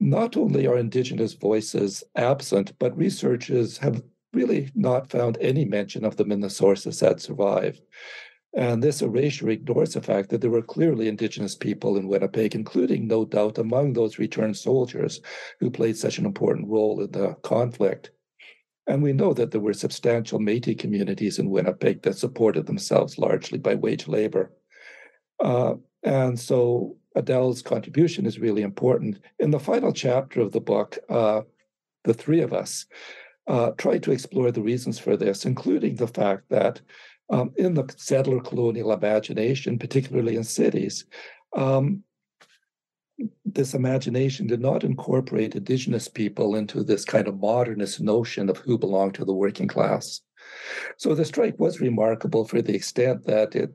not 0.00 0.36
only 0.36 0.66
are 0.66 0.76
Indigenous 0.76 1.34
voices 1.34 2.04
absent, 2.16 2.72
but 2.78 2.96
researchers 2.96 3.78
have 3.78 4.02
really 4.32 4.70
not 4.74 5.10
found 5.10 5.38
any 5.40 5.64
mention 5.64 6.04
of 6.04 6.16
them 6.16 6.30
in 6.30 6.40
the 6.40 6.50
sources 6.50 7.00
that 7.00 7.20
survive. 7.20 7.80
And 8.54 8.82
this 8.82 9.02
erasure 9.02 9.50
ignores 9.50 9.94
the 9.94 10.00
fact 10.00 10.30
that 10.30 10.40
there 10.40 10.50
were 10.50 10.62
clearly 10.62 11.08
Indigenous 11.08 11.54
people 11.54 11.96
in 11.96 12.08
Winnipeg, 12.08 12.54
including, 12.54 13.06
no 13.06 13.24
doubt, 13.24 13.58
among 13.58 13.92
those 13.92 14.18
returned 14.18 14.56
soldiers 14.56 15.20
who 15.60 15.70
played 15.70 15.96
such 15.96 16.18
an 16.18 16.26
important 16.26 16.68
role 16.68 17.00
in 17.00 17.10
the 17.12 17.34
conflict. 17.42 18.10
And 18.86 19.02
we 19.02 19.12
know 19.12 19.34
that 19.34 19.50
there 19.50 19.60
were 19.60 19.74
substantial 19.74 20.38
Metis 20.38 20.76
communities 20.78 21.38
in 21.38 21.50
Winnipeg 21.50 22.02
that 22.02 22.16
supported 22.16 22.66
themselves 22.66 23.18
largely 23.18 23.58
by 23.58 23.74
wage 23.74 24.08
labor. 24.08 24.50
Uh, 25.38 25.74
and 26.02 26.40
so 26.40 26.96
Adele's 27.18 27.62
contribution 27.62 28.26
is 28.26 28.38
really 28.38 28.62
important. 28.62 29.18
In 29.38 29.50
the 29.50 29.60
final 29.60 29.92
chapter 29.92 30.40
of 30.40 30.52
the 30.52 30.60
book, 30.60 30.98
uh, 31.08 31.42
the 32.04 32.14
three 32.14 32.40
of 32.40 32.52
us 32.52 32.86
uh, 33.48 33.70
try 33.76 33.98
to 33.98 34.12
explore 34.12 34.50
the 34.52 34.62
reasons 34.62 34.98
for 34.98 35.16
this, 35.16 35.44
including 35.44 35.96
the 35.96 36.06
fact 36.06 36.44
that 36.50 36.80
um, 37.30 37.52
in 37.56 37.74
the 37.74 37.92
settler 37.96 38.40
colonial 38.40 38.92
imagination, 38.92 39.78
particularly 39.78 40.36
in 40.36 40.44
cities, 40.44 41.04
um, 41.56 42.02
this 43.44 43.74
imagination 43.74 44.46
did 44.46 44.60
not 44.60 44.84
incorporate 44.84 45.56
indigenous 45.56 46.06
people 46.06 46.54
into 46.54 46.84
this 46.84 47.04
kind 47.04 47.26
of 47.26 47.40
modernist 47.40 48.00
notion 48.00 48.48
of 48.48 48.58
who 48.58 48.78
belonged 48.78 49.14
to 49.14 49.24
the 49.24 49.34
working 49.34 49.66
class. 49.66 50.20
So 50.96 51.14
the 51.14 51.24
strike 51.24 51.58
was 51.58 51.80
remarkable 51.80 52.44
for 52.44 52.62
the 52.62 52.74
extent 52.74 53.24
that 53.26 53.56
it 53.56 53.74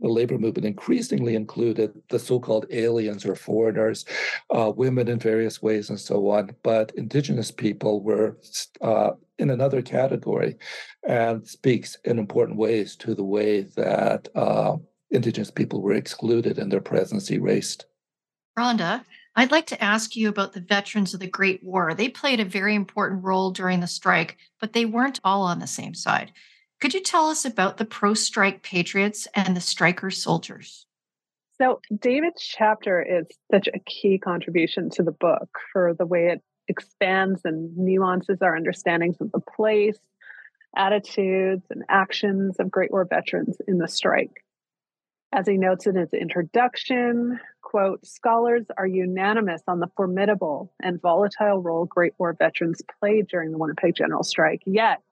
the 0.00 0.08
labor 0.08 0.38
movement 0.38 0.66
increasingly 0.66 1.34
included 1.34 1.92
the 2.10 2.18
so-called 2.18 2.66
aliens 2.70 3.24
or 3.24 3.34
foreigners, 3.34 4.04
uh, 4.54 4.72
women 4.74 5.08
in 5.08 5.18
various 5.18 5.60
ways, 5.60 5.90
and 5.90 5.98
so 5.98 6.30
on. 6.30 6.50
But 6.62 6.92
indigenous 6.96 7.50
people 7.50 8.02
were 8.02 8.38
uh, 8.80 9.12
in 9.38 9.50
another 9.50 9.82
category, 9.82 10.56
and 11.06 11.46
speaks 11.46 11.96
in 12.04 12.18
important 12.18 12.58
ways 12.58 12.96
to 12.96 13.14
the 13.14 13.24
way 13.24 13.62
that 13.62 14.28
uh, 14.34 14.76
indigenous 15.10 15.50
people 15.50 15.80
were 15.80 15.94
excluded 15.94 16.58
and 16.58 16.70
their 16.70 16.80
presence 16.80 17.30
erased. 17.30 17.86
Rhonda, 18.58 19.04
I'd 19.36 19.52
like 19.52 19.66
to 19.66 19.82
ask 19.82 20.16
you 20.16 20.28
about 20.28 20.52
the 20.52 20.60
veterans 20.60 21.14
of 21.14 21.20
the 21.20 21.28
Great 21.28 21.62
War. 21.62 21.94
They 21.94 22.08
played 22.08 22.40
a 22.40 22.44
very 22.44 22.74
important 22.74 23.22
role 23.22 23.52
during 23.52 23.78
the 23.78 23.86
strike, 23.86 24.36
but 24.60 24.72
they 24.72 24.84
weren't 24.84 25.20
all 25.22 25.42
on 25.42 25.60
the 25.60 25.66
same 25.68 25.94
side. 25.94 26.32
Could 26.80 26.94
you 26.94 27.02
tell 27.02 27.28
us 27.28 27.44
about 27.44 27.76
the 27.76 27.84
pro 27.84 28.14
strike 28.14 28.62
patriots 28.62 29.26
and 29.34 29.56
the 29.56 29.60
striker 29.60 30.10
soldiers? 30.10 30.86
So, 31.60 31.80
David's 32.00 32.42
chapter 32.42 33.02
is 33.02 33.26
such 33.50 33.68
a 33.68 33.80
key 33.80 34.18
contribution 34.18 34.90
to 34.90 35.02
the 35.02 35.10
book 35.10 35.48
for 35.72 35.92
the 35.94 36.06
way 36.06 36.28
it 36.28 36.42
expands 36.68 37.40
and 37.44 37.76
nuances 37.76 38.38
our 38.42 38.54
understandings 38.54 39.16
of 39.20 39.32
the 39.32 39.40
place, 39.40 39.98
attitudes, 40.76 41.64
and 41.70 41.82
actions 41.88 42.56
of 42.60 42.70
Great 42.70 42.92
War 42.92 43.04
veterans 43.04 43.56
in 43.66 43.78
the 43.78 43.88
strike. 43.88 44.44
As 45.32 45.48
he 45.48 45.58
notes 45.58 45.86
in 45.86 45.96
his 45.96 46.12
introduction, 46.12 47.40
quote, 47.60 48.06
scholars 48.06 48.66
are 48.78 48.86
unanimous 48.86 49.62
on 49.66 49.80
the 49.80 49.90
formidable 49.96 50.72
and 50.80 51.02
volatile 51.02 51.60
role 51.60 51.84
Great 51.86 52.12
War 52.18 52.34
veterans 52.38 52.82
played 53.00 53.26
during 53.26 53.50
the 53.50 53.58
Winnipeg 53.58 53.96
General 53.96 54.22
Strike. 54.22 54.62
Yet, 54.64 55.02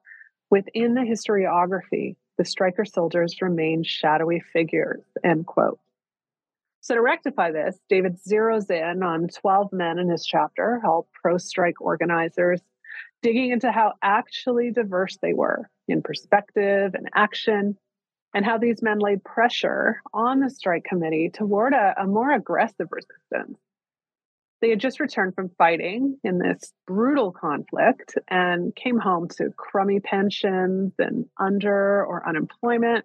Within 0.51 0.95
the 0.95 1.01
historiography, 1.01 2.17
the 2.39 2.45
striker 2.45 2.85
soldiers 2.85 3.41
remain 3.43 3.83
shadowy 3.83 4.41
figures, 4.41 5.03
end 5.25 5.47
quote. 5.47 5.81
So 6.81 6.95
to 6.95 7.03
rectify 7.03 7.51
this, 7.51 7.77
David 7.89 8.19
zeroes 8.23 8.71
in 8.71 9.03
on 9.03 9.27
12 9.27 9.73
men 9.73 9.99
in 9.99 10.09
his 10.09 10.25
chapter, 10.25 10.81
all 10.85 11.09
pro 11.21 11.37
strike 11.37 11.81
organizers, 11.81 12.61
digging 13.23 13.51
into 13.51 13.73
how 13.73 13.95
actually 14.03 14.71
diverse 14.71 15.17
they 15.21 15.33
were 15.33 15.69
in 15.89 16.03
perspective 16.03 16.95
and 16.95 17.09
action, 17.13 17.77
and 18.35 18.45
how 18.45 18.59
these 18.59 18.83
men 18.83 19.01
laid 19.01 19.25
pressure 19.25 20.01
on 20.15 20.39
the 20.39 20.51
strike 20.51 20.85
committee 20.85 21.29
toward 21.29 21.73
a, 21.73 21.95
a 22.01 22.07
more 22.07 22.31
aggressive 22.31 22.89
resistance 22.93 23.59
they 24.61 24.71
had 24.71 24.81
just 24.81 25.01
returned 25.01 25.35
from 25.35 25.51
fighting 25.59 26.19
in 26.25 26.39
this 26.39 26.73
brutal 26.87 27.33
conflict 27.33 28.15
and 28.29 28.75
came 28.75 28.99
home 28.99 29.29
to 29.29 29.51
crummy 29.57 30.01
pensions 30.01 30.93
and 30.99 31.27
under 31.39 32.05
or 32.05 32.27
unemployment. 32.27 33.05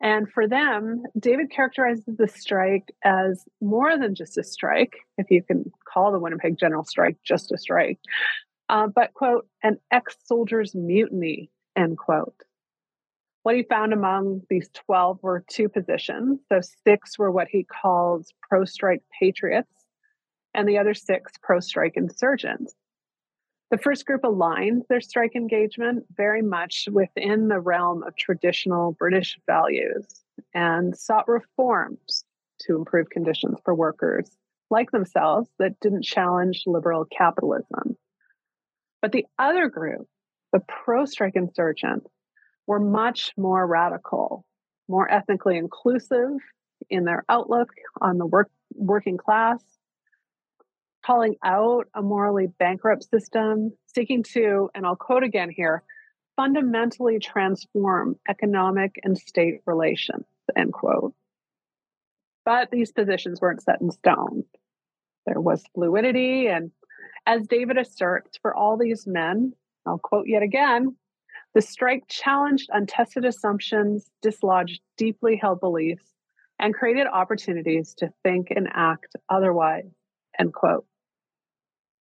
And 0.00 0.30
for 0.30 0.46
them, 0.46 1.04
David 1.18 1.50
characterizes 1.50 2.04
the 2.06 2.28
strike 2.28 2.94
as 3.02 3.44
more 3.60 3.98
than 3.98 4.14
just 4.14 4.36
a 4.38 4.44
strike, 4.44 4.94
if 5.16 5.30
you 5.30 5.42
can 5.42 5.72
call 5.90 6.12
the 6.12 6.18
Winnipeg 6.18 6.58
General 6.58 6.84
Strike 6.84 7.16
just 7.24 7.50
a 7.50 7.58
strike, 7.58 7.98
uh, 8.68 8.88
but, 8.88 9.14
quote, 9.14 9.46
an 9.62 9.78
ex 9.90 10.16
soldier's 10.24 10.74
mutiny, 10.74 11.50
end 11.76 11.98
quote. 11.98 12.34
What 13.42 13.56
he 13.56 13.62
found 13.62 13.92
among 13.92 14.42
these 14.50 14.68
12 14.74 15.22
were 15.22 15.44
two 15.48 15.68
positions. 15.68 16.40
So, 16.48 16.60
six 16.84 17.18
were 17.18 17.30
what 17.30 17.48
he 17.48 17.64
calls 17.64 18.32
pro 18.42 18.64
strike 18.64 19.02
patriots, 19.18 19.70
and 20.56 20.66
the 20.66 20.78
other 20.78 20.94
six 20.94 21.32
pro 21.42 21.60
strike 21.60 21.92
insurgents. 21.96 22.74
The 23.70 23.78
first 23.78 24.06
group 24.06 24.24
aligned 24.24 24.84
their 24.88 25.00
strike 25.00 25.36
engagement 25.36 26.04
very 26.16 26.42
much 26.42 26.88
within 26.90 27.48
the 27.48 27.60
realm 27.60 28.02
of 28.04 28.16
traditional 28.16 28.92
British 28.92 29.38
values 29.46 30.06
and 30.54 30.96
sought 30.96 31.28
reforms 31.28 32.24
to 32.60 32.76
improve 32.76 33.10
conditions 33.10 33.58
for 33.64 33.74
workers 33.74 34.30
like 34.70 34.90
themselves 34.90 35.48
that 35.58 35.78
didn't 35.80 36.02
challenge 36.02 36.62
liberal 36.66 37.04
capitalism. 37.04 37.96
But 39.02 39.12
the 39.12 39.26
other 39.38 39.68
group, 39.68 40.08
the 40.52 40.60
pro 40.60 41.04
strike 41.04 41.36
insurgents, 41.36 42.08
were 42.66 42.80
much 42.80 43.32
more 43.36 43.66
radical, 43.66 44.46
more 44.88 45.10
ethnically 45.10 45.56
inclusive 45.56 46.30
in 46.88 47.04
their 47.04 47.24
outlook 47.28 47.68
on 48.00 48.18
the 48.18 48.26
work, 48.26 48.50
working 48.74 49.16
class, 49.16 49.62
calling 51.06 51.36
out 51.44 51.86
a 51.94 52.02
morally 52.02 52.48
bankrupt 52.58 53.08
system, 53.08 53.72
seeking 53.94 54.24
to, 54.24 54.68
and 54.74 54.84
I'll 54.84 54.96
quote 54.96 55.22
again 55.22 55.50
here, 55.50 55.84
fundamentally 56.34 57.18
transform 57.20 58.16
economic 58.28 58.96
and 59.04 59.16
state 59.16 59.60
relations, 59.66 60.24
end 60.56 60.72
quote. 60.72 61.14
But 62.44 62.70
these 62.70 62.92
positions 62.92 63.40
weren't 63.40 63.62
set 63.62 63.80
in 63.80 63.90
stone. 63.90 64.44
There 65.26 65.40
was 65.40 65.64
fluidity. 65.74 66.48
And 66.48 66.70
as 67.24 67.46
David 67.46 67.78
asserts, 67.78 68.38
for 68.42 68.54
all 68.54 68.76
these 68.76 69.06
men, 69.06 69.52
I'll 69.86 69.98
quote 69.98 70.26
yet 70.26 70.42
again, 70.42 70.96
the 71.54 71.62
strike 71.62 72.04
challenged 72.08 72.68
untested 72.72 73.24
assumptions, 73.24 74.10
dislodged 74.22 74.80
deeply 74.96 75.36
held 75.40 75.60
beliefs, 75.60 76.12
and 76.58 76.74
created 76.74 77.06
opportunities 77.06 77.94
to 77.98 78.12
think 78.22 78.48
and 78.50 78.68
act 78.72 79.14
otherwise, 79.28 79.90
end 80.38 80.52
quote. 80.52 80.84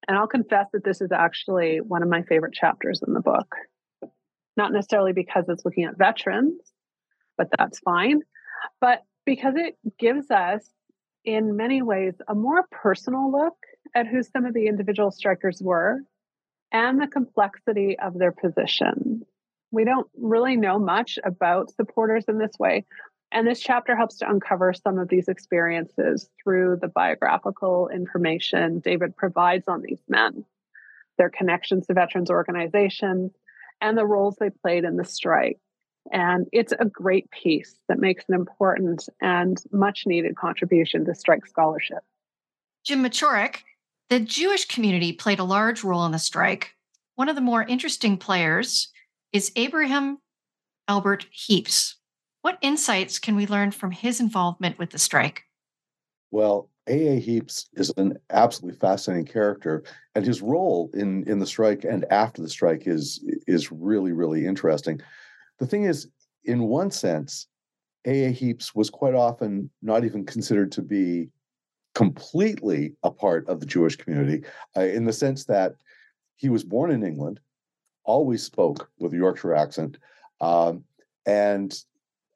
And 0.09 0.17
I'll 0.17 0.27
confess 0.27 0.67
that 0.73 0.85
this 0.85 1.01
is 1.01 1.11
actually 1.13 1.81
one 1.81 2.03
of 2.03 2.09
my 2.09 2.23
favorite 2.23 2.55
chapters 2.55 3.03
in 3.07 3.13
the 3.13 3.21
book. 3.21 3.55
Not 4.57 4.73
necessarily 4.73 5.13
because 5.13 5.45
it's 5.49 5.65
looking 5.65 5.85
at 5.85 5.99
veterans, 5.99 6.61
but 7.37 7.49
that's 7.59 7.79
fine, 7.81 8.23
but 8.81 9.03
because 9.25 9.55
it 9.57 9.77
gives 9.99 10.31
us, 10.31 10.63
in 11.25 11.57
many 11.57 11.83
ways, 11.83 12.15
a 12.29 12.35
more 12.35 12.65
personal 12.71 13.31
look 13.31 13.57
at 13.95 14.07
who 14.07 14.23
some 14.23 14.47
of 14.47 14.55
the 14.55 14.69
individual 14.69 15.11
strikers 15.11 15.61
were 15.61 16.01
and 16.73 17.01
the 17.01 17.09
complexity 17.09 17.99
of 17.99 18.19
their 18.19 18.33
position. 18.33 19.23
We 19.73 19.85
don't 19.85 20.07
really 20.17 20.57
know 20.57 20.79
much 20.79 21.19
about 21.25 21.75
supporters 21.75 22.25
in 22.29 22.39
this 22.39 22.57
way. 22.59 22.87
And 23.37 23.47
this 23.47 23.61
chapter 23.61 23.95
helps 23.95 24.17
to 24.17 24.31
uncover 24.31 24.73
some 24.73 24.99
of 24.99 25.11
these 25.11 25.29
experiences 25.29 26.31
through 26.43 26.79
the 26.81 26.89
biographical 26.89 27.91
information 27.91 28.81
David 28.81 29.15
provides 29.15 29.69
on 29.69 29.83
these 29.83 30.01
men, 30.09 30.43
their 31.19 31.29
connections 31.29 31.87
to 31.87 31.93
veterans 31.93 32.31
organizations, 32.31 33.33
and 33.83 33.99
the 33.99 34.07
roles 34.07 34.37
they 34.37 34.49
played 34.49 34.85
in 34.85 34.97
the 34.97 35.05
strike. 35.05 35.61
And 36.11 36.47
it's 36.51 36.73
a 36.81 36.87
great 36.87 37.31
piece 37.31 37.77
that 37.89 37.99
makes 37.99 38.25
an 38.27 38.35
important 38.35 39.07
and 39.21 39.63
much 39.71 40.05
needed 40.07 40.35
contribution 40.37 41.05
to 41.05 41.15
strike 41.15 41.47
scholarship. 41.47 42.05
Jim 42.87 43.05
Mochoruk, 43.05 43.59
the 44.09 44.19
Jewish 44.19 44.65
community 44.65 45.13
played 45.13 45.41
a 45.41 45.45
large 45.45 45.85
role 45.85 46.07
in 46.07 46.13
the 46.13 46.19
strike. 46.19 46.71
One 47.17 47.29
of 47.29 47.35
the 47.35 47.43
more 47.43 47.65
interesting 47.65 48.17
players 48.17 48.89
is 49.35 49.53
Abraham 49.57 50.21
Albert 50.89 51.27
Heaps. 51.31 51.97
What 52.47 52.59
insights 52.61 53.19
can 53.19 53.35
we 53.35 53.45
learn 53.45 53.73
from 53.73 53.91
his 53.91 54.21
involvement 54.21 54.79
with 54.79 54.91
the 54.91 55.01
strike? 55.01 55.43
Well, 56.31 56.71
A.A. 56.87 57.19
Heaps 57.19 57.69
is 57.73 57.93
an 57.97 58.19
absolutely 58.31 58.79
fascinating 58.79 59.27
character, 59.27 59.83
and 60.15 60.25
his 60.25 60.43
role 60.43 60.89
in, 60.95 61.29
in 61.29 61.41
the 61.41 61.47
strike 61.47 61.83
and 61.83 62.05
after 62.09 62.43
the 62.43 62.49
strike 62.49 62.87
is, 62.87 63.21
is 63.49 63.73
really, 63.73 64.13
really 64.13 64.47
interesting. 64.47 65.01
The 65.59 65.67
thing 65.67 65.87
is, 65.87 66.07
in 66.45 66.69
one 66.69 66.93
sense, 66.93 67.49
A.A. 68.05 68.31
Heaps 68.31 68.77
was 68.77 68.91
quite 68.91 69.15
often 69.15 69.69
not 69.83 70.05
even 70.05 70.25
considered 70.25 70.71
to 70.71 70.83
be 70.83 71.31
completely 71.97 72.95
a 73.03 73.11
part 73.11 73.49
of 73.49 73.59
the 73.59 73.67
Jewish 73.67 73.97
community, 73.97 74.45
uh, 74.77 74.83
in 74.83 75.05
the 75.05 75.13
sense 75.13 75.47
that 75.47 75.75
he 76.37 76.49
was 76.49 76.63
born 76.63 76.93
in 76.93 77.03
England, 77.03 77.41
always 78.05 78.45
spoke 78.45 78.89
with 79.01 79.13
a 79.15 79.17
Yorkshire 79.17 79.57
accent, 79.57 79.99
um, 80.41 80.85
and 81.27 81.83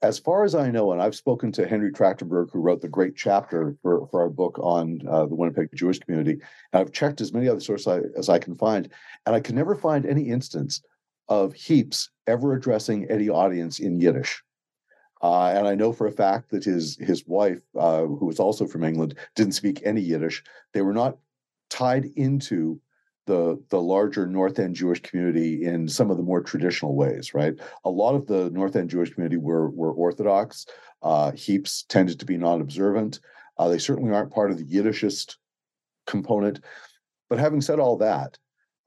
as 0.02 0.18
far 0.18 0.44
as 0.44 0.54
I 0.54 0.70
know, 0.70 0.92
and 0.92 1.02
I've 1.02 1.14
spoken 1.14 1.52
to 1.52 1.68
Henry 1.68 1.92
Trachtenberg, 1.92 2.50
who 2.50 2.60
wrote 2.60 2.80
the 2.80 2.88
great 2.88 3.16
chapter 3.16 3.76
for, 3.82 4.06
for 4.06 4.22
our 4.22 4.30
book 4.30 4.58
on 4.58 5.00
uh, 5.06 5.26
the 5.26 5.34
Winnipeg 5.34 5.68
Jewish 5.74 5.98
community, 5.98 6.40
and 6.72 6.80
I've 6.80 6.92
checked 6.92 7.20
as 7.20 7.32
many 7.32 7.48
other 7.48 7.60
sources 7.60 7.86
I, 7.86 8.00
as 8.18 8.28
I 8.28 8.38
can 8.38 8.56
find, 8.56 8.88
and 9.26 9.36
I 9.36 9.40
can 9.40 9.54
never 9.54 9.74
find 9.74 10.06
any 10.06 10.28
instance 10.28 10.82
of 11.28 11.52
Heaps 11.52 12.10
ever 12.26 12.54
addressing 12.54 13.10
any 13.10 13.28
audience 13.28 13.78
in 13.78 14.00
Yiddish. 14.00 14.42
Uh, 15.22 15.52
and 15.54 15.68
I 15.68 15.74
know 15.74 15.92
for 15.92 16.06
a 16.06 16.12
fact 16.12 16.50
that 16.50 16.64
his 16.64 16.96
his 16.96 17.26
wife, 17.26 17.60
uh, 17.78 18.00
who 18.00 18.24
was 18.24 18.40
also 18.40 18.66
from 18.66 18.84
England, 18.84 19.16
didn't 19.36 19.52
speak 19.52 19.82
any 19.84 20.00
Yiddish. 20.00 20.42
They 20.72 20.80
were 20.80 20.94
not 20.94 21.18
tied 21.68 22.06
into 22.16 22.80
the 23.30 23.62
the 23.68 23.80
larger 23.80 24.26
North 24.26 24.58
End 24.58 24.74
Jewish 24.74 25.00
community 25.00 25.64
in 25.64 25.86
some 25.86 26.10
of 26.10 26.16
the 26.16 26.22
more 26.22 26.42
traditional 26.42 26.96
ways, 26.96 27.32
right? 27.32 27.54
A 27.84 27.90
lot 27.90 28.16
of 28.16 28.26
the 28.26 28.50
North 28.50 28.74
End 28.74 28.90
Jewish 28.90 29.14
community 29.14 29.36
were 29.36 29.70
were 29.70 29.92
Orthodox. 29.92 30.66
Uh, 31.00 31.30
Heaps 31.30 31.84
tended 31.88 32.18
to 32.18 32.26
be 32.26 32.36
non-observant. 32.36 33.20
Uh, 33.56 33.68
they 33.68 33.78
certainly 33.78 34.12
aren't 34.12 34.32
part 34.32 34.50
of 34.50 34.58
the 34.58 34.64
Yiddishist 34.64 35.36
component. 36.06 36.60
But 37.28 37.38
having 37.38 37.60
said 37.60 37.78
all 37.78 37.96
that, 37.98 38.36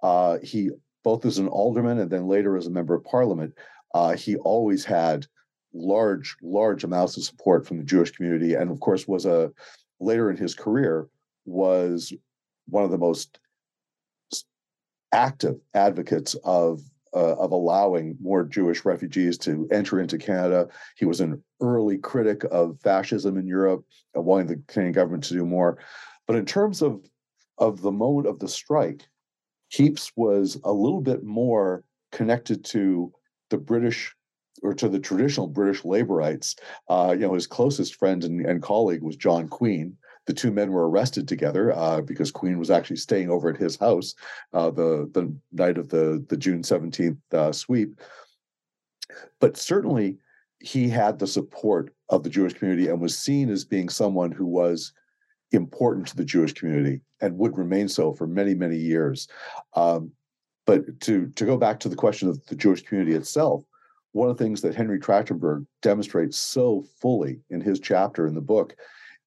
uh, 0.04 0.40
he 0.44 0.72
both 1.06 1.26
as 1.26 1.38
an 1.38 1.48
alderman 1.48 2.00
and 2.00 2.10
then 2.10 2.28
later 2.28 2.58
as 2.58 2.68
a 2.68 2.72
member 2.78 2.94
of 2.96 3.06
parliament, 3.06 3.54
uh, 3.94 4.14
he 4.16 4.36
always 4.36 4.84
had 4.84 5.26
large, 5.74 6.36
large 6.42 6.84
amounts 6.84 7.16
of 7.16 7.24
support 7.24 7.66
from 7.66 7.78
the 7.78 7.84
Jewish 7.84 8.12
community, 8.12 8.56
and 8.56 8.70
of 8.70 8.82
course 8.82 9.08
was 9.08 9.26
a 9.26 9.52
later 10.02 10.30
in 10.30 10.36
his 10.36 10.54
career 10.54 11.08
was 11.46 12.14
one 12.68 12.84
of 12.84 12.92
the 12.92 12.98
most 12.98 13.40
active 15.14 15.56
advocates 15.74 16.36
of 16.44 16.82
uh, 17.16 17.36
of 17.36 17.52
allowing 17.52 18.18
more 18.20 18.44
Jewish 18.44 18.86
refugees 18.86 19.38
to 19.38 19.68
enter 19.72 20.00
into 20.00 20.18
Canada. 20.18 20.68
He 20.98 21.06
was 21.06 21.22
an 21.22 21.44
early 21.62 22.00
critic 22.00 22.44
of 22.52 22.80
fascism 22.82 23.38
in 23.38 23.46
Europe, 23.46 23.86
uh, 24.18 24.22
wanting 24.22 24.48
the 24.48 24.62
Canadian 24.68 24.94
government 24.94 25.24
to 25.26 25.36
do 25.36 25.46
more. 25.46 25.78
But 26.28 26.38
in 26.38 26.46
terms 26.46 26.82
of 26.82 27.06
of 27.60 27.82
the 27.82 27.92
moment 27.92 28.28
of 28.28 28.40
the 28.40 28.48
strike, 28.48 29.08
Heaps 29.70 30.12
was 30.16 30.60
a 30.64 30.72
little 30.72 31.02
bit 31.02 31.24
more 31.24 31.84
connected 32.12 32.66
to 32.66 33.14
the 33.50 33.58
British 33.58 34.16
or 34.64 34.74
to 34.74 34.88
the 34.88 35.00
traditional 35.00 35.48
British 35.48 35.84
laborites. 35.84 36.56
Uh, 36.90 37.12
you 37.12 37.28
know, 37.28 37.34
his 37.34 37.48
closest 37.48 37.96
friend 37.96 38.24
and, 38.24 38.46
and 38.46 38.62
colleague 38.62 39.04
was 39.04 39.16
John 39.16 39.48
Queen, 39.48 39.98
the 40.26 40.34
two 40.34 40.52
men 40.52 40.72
were 40.72 40.90
arrested 40.90 41.28
together 41.28 41.74
uh, 41.74 42.02
because 42.02 42.32
Queen 42.32 42.58
was 42.58 42.72
actually 42.72 42.96
staying 42.98 43.30
over 43.30 43.50
at 43.50 43.58
his 43.58 43.76
house 43.78 44.16
uh, 44.54 44.70
the 44.70 45.10
the 45.14 45.34
night 45.52 45.78
of 45.78 45.90
the 45.90 46.24
the 46.30 46.38
June 46.38 46.64
seventeenth 46.64 47.18
uh, 47.34 47.52
sweep. 47.52 48.00
But 49.40 49.58
certainly, 49.58 50.18
he 50.60 50.90
had 50.90 51.20
the 51.20 51.28
support 51.28 51.94
of 52.10 52.24
the 52.24 52.30
Jewish 52.30 52.54
community 52.54 52.88
and 52.88 53.02
was 53.02 53.18
seen 53.18 53.50
as 53.50 53.66
being 53.66 53.90
someone 53.90 54.32
who 54.32 54.46
was 54.46 54.94
important 55.52 56.08
to 56.08 56.16
the 56.16 56.26
Jewish 56.26 56.54
community 56.54 57.02
and 57.22 57.38
would 57.38 57.58
remain 57.58 57.88
so 57.88 58.14
for 58.14 58.28
many 58.28 58.54
many 58.54 58.78
years. 58.78 59.28
Um, 59.74 60.12
but 60.66 61.00
to 61.02 61.28
to 61.28 61.46
go 61.46 61.58
back 61.58 61.80
to 61.82 61.90
the 61.90 61.96
question 61.96 62.30
of 62.30 62.44
the 62.46 62.56
Jewish 62.56 62.84
community 62.84 63.16
itself, 63.16 63.66
one 64.14 64.30
of 64.30 64.38
the 64.38 64.44
things 64.44 64.62
that 64.62 64.76
Henry 64.76 65.00
Trachtenberg 65.00 65.66
demonstrates 65.82 66.38
so 66.38 66.86
fully 67.02 67.42
in 67.50 67.60
his 67.60 67.80
chapter 67.80 68.26
in 68.26 68.36
the 68.36 68.42
book 68.42 68.76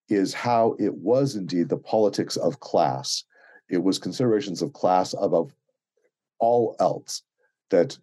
is 0.08 0.32
how 0.32 0.76
it 0.78 0.94
was 0.94 1.36
indeed 1.36 1.68
the 1.68 1.76
politics 1.76 2.36
of 2.36 2.60
class. 2.60 3.24
It 3.68 3.82
was 3.82 3.98
considerations 3.98 4.62
of 4.62 4.72
class 4.72 5.14
above 5.20 5.52
all 6.38 6.76
else 6.80 7.22
that 7.70 7.98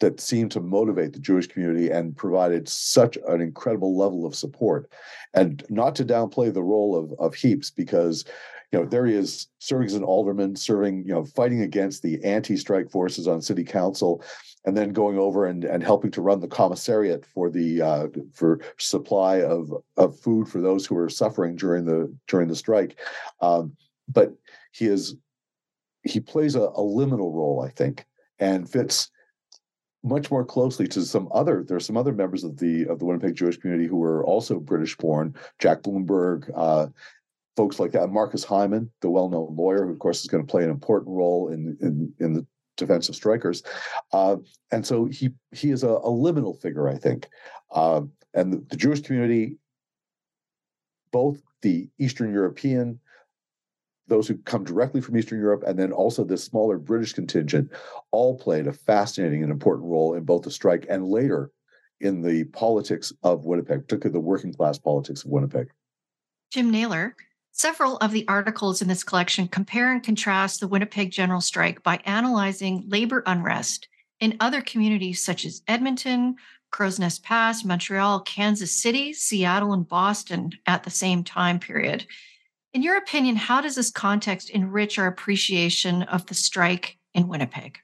that 0.00 0.20
seemed 0.20 0.50
to 0.50 0.60
motivate 0.60 1.12
the 1.12 1.20
Jewish 1.20 1.46
community 1.46 1.88
and 1.90 2.16
provided 2.16 2.68
such 2.68 3.16
an 3.28 3.40
incredible 3.40 3.96
level 3.96 4.26
of 4.26 4.34
support. 4.34 4.90
And 5.34 5.64
not 5.70 5.94
to 5.96 6.04
downplay 6.04 6.52
the 6.52 6.62
role 6.62 6.96
of, 6.96 7.12
of 7.18 7.34
Heaps, 7.34 7.70
because 7.70 8.24
you 8.72 8.78
know 8.78 8.84
there 8.84 9.06
he 9.06 9.14
is 9.14 9.48
serving 9.60 9.86
as 9.86 9.94
an 9.94 10.02
alderman, 10.02 10.56
serving, 10.56 11.04
you 11.06 11.14
know, 11.14 11.24
fighting 11.24 11.62
against 11.62 12.02
the 12.02 12.22
anti-strike 12.24 12.90
forces 12.90 13.28
on 13.28 13.40
city 13.40 13.64
council, 13.64 14.22
and 14.64 14.76
then 14.76 14.92
going 14.92 15.18
over 15.18 15.46
and, 15.46 15.64
and 15.64 15.82
helping 15.82 16.10
to 16.12 16.22
run 16.22 16.40
the 16.40 16.48
commissariat 16.48 17.24
for 17.24 17.50
the 17.50 17.82
uh, 17.82 18.06
for 18.32 18.60
supply 18.78 19.42
of 19.42 19.72
of 19.96 20.18
food 20.18 20.48
for 20.48 20.60
those 20.60 20.86
who 20.86 20.96
are 20.96 21.08
suffering 21.08 21.56
during 21.56 21.84
the 21.84 22.14
during 22.28 22.48
the 22.48 22.56
strike. 22.56 22.98
Um, 23.40 23.76
but 24.08 24.32
he 24.72 24.86
is 24.86 25.16
he 26.02 26.20
plays 26.20 26.54
a, 26.54 26.60
a 26.62 26.80
liminal 26.80 27.32
role, 27.32 27.62
I 27.64 27.70
think, 27.70 28.06
and 28.38 28.68
fits 28.68 29.10
much 30.02 30.30
more 30.30 30.44
closely 30.44 30.86
to 30.86 31.02
some 31.02 31.28
other 31.32 31.64
there 31.66 31.78
are 31.78 31.80
some 31.80 31.96
other 31.96 32.12
members 32.12 32.44
of 32.44 32.58
the 32.58 32.86
of 32.86 32.98
the 32.98 33.06
Winnipeg 33.06 33.34
Jewish 33.34 33.56
community 33.56 33.88
who 33.88 33.96
were 33.96 34.24
also 34.24 34.60
British 34.60 34.96
born 34.96 35.34
Jack 35.58 35.80
Bloomberg 35.80 36.50
uh, 36.54 36.88
folks 37.56 37.80
like 37.80 37.92
that 37.92 38.08
Marcus 38.08 38.44
Hyman 38.44 38.90
the 39.00 39.08
well-known 39.08 39.56
lawyer 39.56 39.86
who 39.86 39.92
of 39.92 39.98
course 39.98 40.20
is 40.20 40.26
going 40.26 40.46
to 40.46 40.50
play 40.50 40.62
an 40.62 40.68
important 40.68 41.16
role 41.16 41.48
in 41.48 41.78
in 41.80 42.12
in 42.20 42.34
the 42.34 42.46
defensive 42.76 43.14
strikers 43.14 43.62
uh, 44.12 44.36
and 44.70 44.86
so 44.86 45.06
he 45.06 45.30
he 45.52 45.70
is 45.70 45.82
a, 45.82 45.88
a 45.88 46.10
liminal 46.10 46.60
figure 46.60 46.88
I 46.88 46.96
think 46.96 47.28
uh, 47.72 48.02
and 48.34 48.52
the, 48.52 48.64
the 48.68 48.76
Jewish 48.76 49.00
community 49.00 49.56
both 51.10 51.40
the 51.62 51.88
Eastern 51.98 52.32
European 52.32 53.00
those 54.06 54.28
who 54.28 54.36
come 54.38 54.64
directly 54.64 55.00
from 55.00 55.16
Eastern 55.16 55.40
Europe, 55.40 55.62
and 55.66 55.78
then 55.78 55.92
also 55.92 56.24
this 56.24 56.44
smaller 56.44 56.78
British 56.78 57.12
contingent, 57.12 57.70
all 58.10 58.38
played 58.38 58.66
a 58.66 58.72
fascinating 58.72 59.42
and 59.42 59.50
important 59.50 59.88
role 59.88 60.14
in 60.14 60.24
both 60.24 60.42
the 60.42 60.50
strike 60.50 60.86
and 60.88 61.06
later 61.06 61.50
in 62.00 62.22
the 62.22 62.44
politics 62.44 63.12
of 63.22 63.46
Winnipeg, 63.46 63.82
particularly 63.82 64.12
the 64.12 64.20
working 64.20 64.52
class 64.52 64.78
politics 64.78 65.24
of 65.24 65.30
Winnipeg. 65.30 65.68
Jim 66.52 66.70
Naylor, 66.70 67.16
several 67.54 67.96
of 67.98 68.10
the 68.10 68.26
articles 68.26 68.82
in 68.82 68.88
this 68.88 69.04
collection 69.04 69.46
compare 69.46 69.92
and 69.92 70.02
contrast 70.02 70.58
the 70.58 70.66
Winnipeg 70.68 71.12
general 71.12 71.40
strike 71.40 71.82
by 71.84 72.00
analyzing 72.04 72.84
labor 72.88 73.22
unrest 73.26 73.86
in 74.18 74.36
other 74.40 74.60
communities 74.60 75.24
such 75.24 75.44
as 75.44 75.62
Edmonton, 75.68 76.34
Crow's 76.72 76.98
Nest 76.98 77.22
Pass, 77.22 77.64
Montreal, 77.64 78.20
Kansas 78.22 78.72
City, 78.72 79.12
Seattle, 79.12 79.72
and 79.72 79.88
Boston 79.88 80.50
at 80.66 80.82
the 80.82 80.90
same 80.90 81.22
time 81.22 81.60
period. 81.60 82.04
In 82.72 82.82
your 82.82 82.96
opinion, 82.96 83.36
how 83.36 83.60
does 83.60 83.76
this 83.76 83.92
context 83.92 84.50
enrich 84.50 84.98
our 84.98 85.06
appreciation 85.06 86.02
of 86.02 86.26
the 86.26 86.34
strike 86.34 86.98
in 87.14 87.28
Winnipeg? 87.28 87.78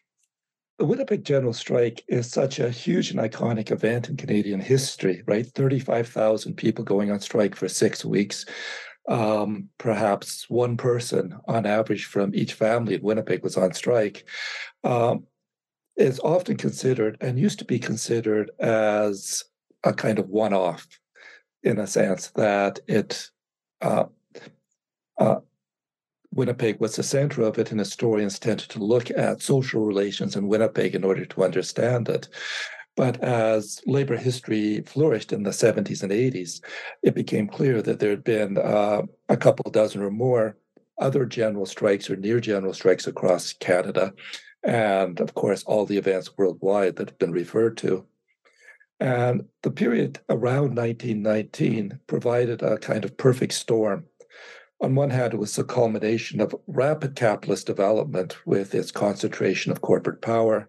The 0.79 0.87
Winnipeg 0.87 1.25
General 1.25 1.53
Strike 1.53 2.03
is 2.09 2.29
such 2.29 2.59
a 2.59 2.71
huge 2.71 3.11
and 3.11 3.21
iconic 3.21 3.71
event 3.71 4.09
in 4.09 4.17
Canadian 4.17 4.61
history, 4.61 5.23
right? 5.27 5.47
35,000 5.47 6.57
people 6.57 6.85
going 6.85 7.13
on 7.13 7.21
strike 7.21 7.55
for 7.55 7.69
six 7.69 8.05
weeks. 8.05 8.47
Um, 9.11 9.69
perhaps 9.77 10.49
one 10.49 10.77
person 10.77 11.37
on 11.47 11.67
average 11.67 12.07
from 12.07 12.35
each 12.35 12.55
family 12.55 12.95
in 12.95 13.03
Winnipeg 13.03 13.43
was 13.43 13.57
on 13.57 13.75
strike. 13.75 14.25
Um, 14.85 15.27
is 15.97 16.21
often 16.21 16.57
considered 16.57 17.19
and 17.21 17.39
used 17.39 17.59
to 17.59 17.65
be 17.67 17.79
considered 17.79 18.51
as 18.59 19.45
a 19.85 19.93
kind 19.93 20.19
of 20.19 20.31
one 20.31 20.55
off 20.55 20.87
in 21.63 21.79
a 21.79 21.87
sense 21.87 22.29
that 22.29 22.79
it 22.89 23.29
uh, 23.83 24.05
uh, 25.19 25.41
Winnipeg 26.33 26.81
was 26.81 26.97
the 26.97 27.03
center 27.03 27.43
of 27.43 27.59
it, 27.59 27.71
and 27.71 27.81
historians 27.81 28.39
tended 28.39 28.69
to 28.71 28.85
look 28.85 29.11
at 29.11 29.43
social 29.43 29.85
relations 29.85 30.37
in 30.37 30.49
Winnipeg 30.49 30.95
in 30.95 31.05
order 31.05 31.27
to 31.27 31.45
understand 31.45 32.09
it. 32.09 32.29
But 33.01 33.25
as 33.25 33.81
labor 33.87 34.19
history 34.19 34.83
flourished 34.83 35.33
in 35.33 35.43
the 35.43 35.53
70s 35.53 36.03
and 36.03 36.13
80s, 36.13 36.61
it 37.03 37.15
became 37.15 37.49
clear 37.49 37.81
that 37.81 37.99
there 37.99 38.11
had 38.11 38.23
been 38.23 38.59
uh, 38.59 39.05
a 39.31 39.39
couple 39.39 39.71
dozen 39.71 40.03
or 40.03 40.11
more 40.11 40.59
other 40.99 41.25
general 41.25 41.65
strikes 41.65 42.11
or 42.11 42.17
near 42.17 42.41
general 42.41 42.75
strikes 42.75 43.07
across 43.07 43.55
Canada. 43.55 44.13
And 44.63 45.19
of 45.19 45.33
course, 45.33 45.63
all 45.63 45.87
the 45.87 45.97
events 45.97 46.37
worldwide 46.37 46.97
that 46.97 47.09
have 47.09 47.19
been 47.19 47.33
referred 47.33 47.79
to. 47.79 48.05
And 49.01 49.47
the 49.63 49.71
period 49.71 50.21
around 50.29 50.77
1919 50.77 52.01
provided 52.07 52.61
a 52.61 52.77
kind 52.77 53.07
of 53.07 53.17
perfect 53.17 53.55
storm. 53.55 54.05
On 54.83 54.95
one 54.95 55.09
hand, 55.09 55.33
it 55.33 55.39
was 55.39 55.57
the 55.57 55.65
culmination 55.65 56.39
of 56.39 56.55
rapid 56.67 57.17
capitalist 57.17 57.67
development 57.67 58.37
with 58.45 58.75
its 58.75 58.93
concentration 58.93 59.73
of 59.73 59.81
corporate 59.81 60.21
power 60.21 60.69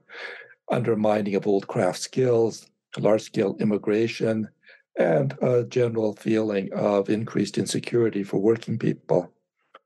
undermining 0.72 1.36
of 1.36 1.46
old 1.46 1.68
craft 1.68 2.00
skills, 2.00 2.68
large 2.98 3.22
scale 3.22 3.56
immigration, 3.60 4.50
and 4.98 5.38
a 5.42 5.64
general 5.64 6.14
feeling 6.14 6.72
of 6.74 7.10
increased 7.10 7.58
insecurity 7.58 8.24
for 8.24 8.40
working 8.40 8.78
people. 8.78 9.32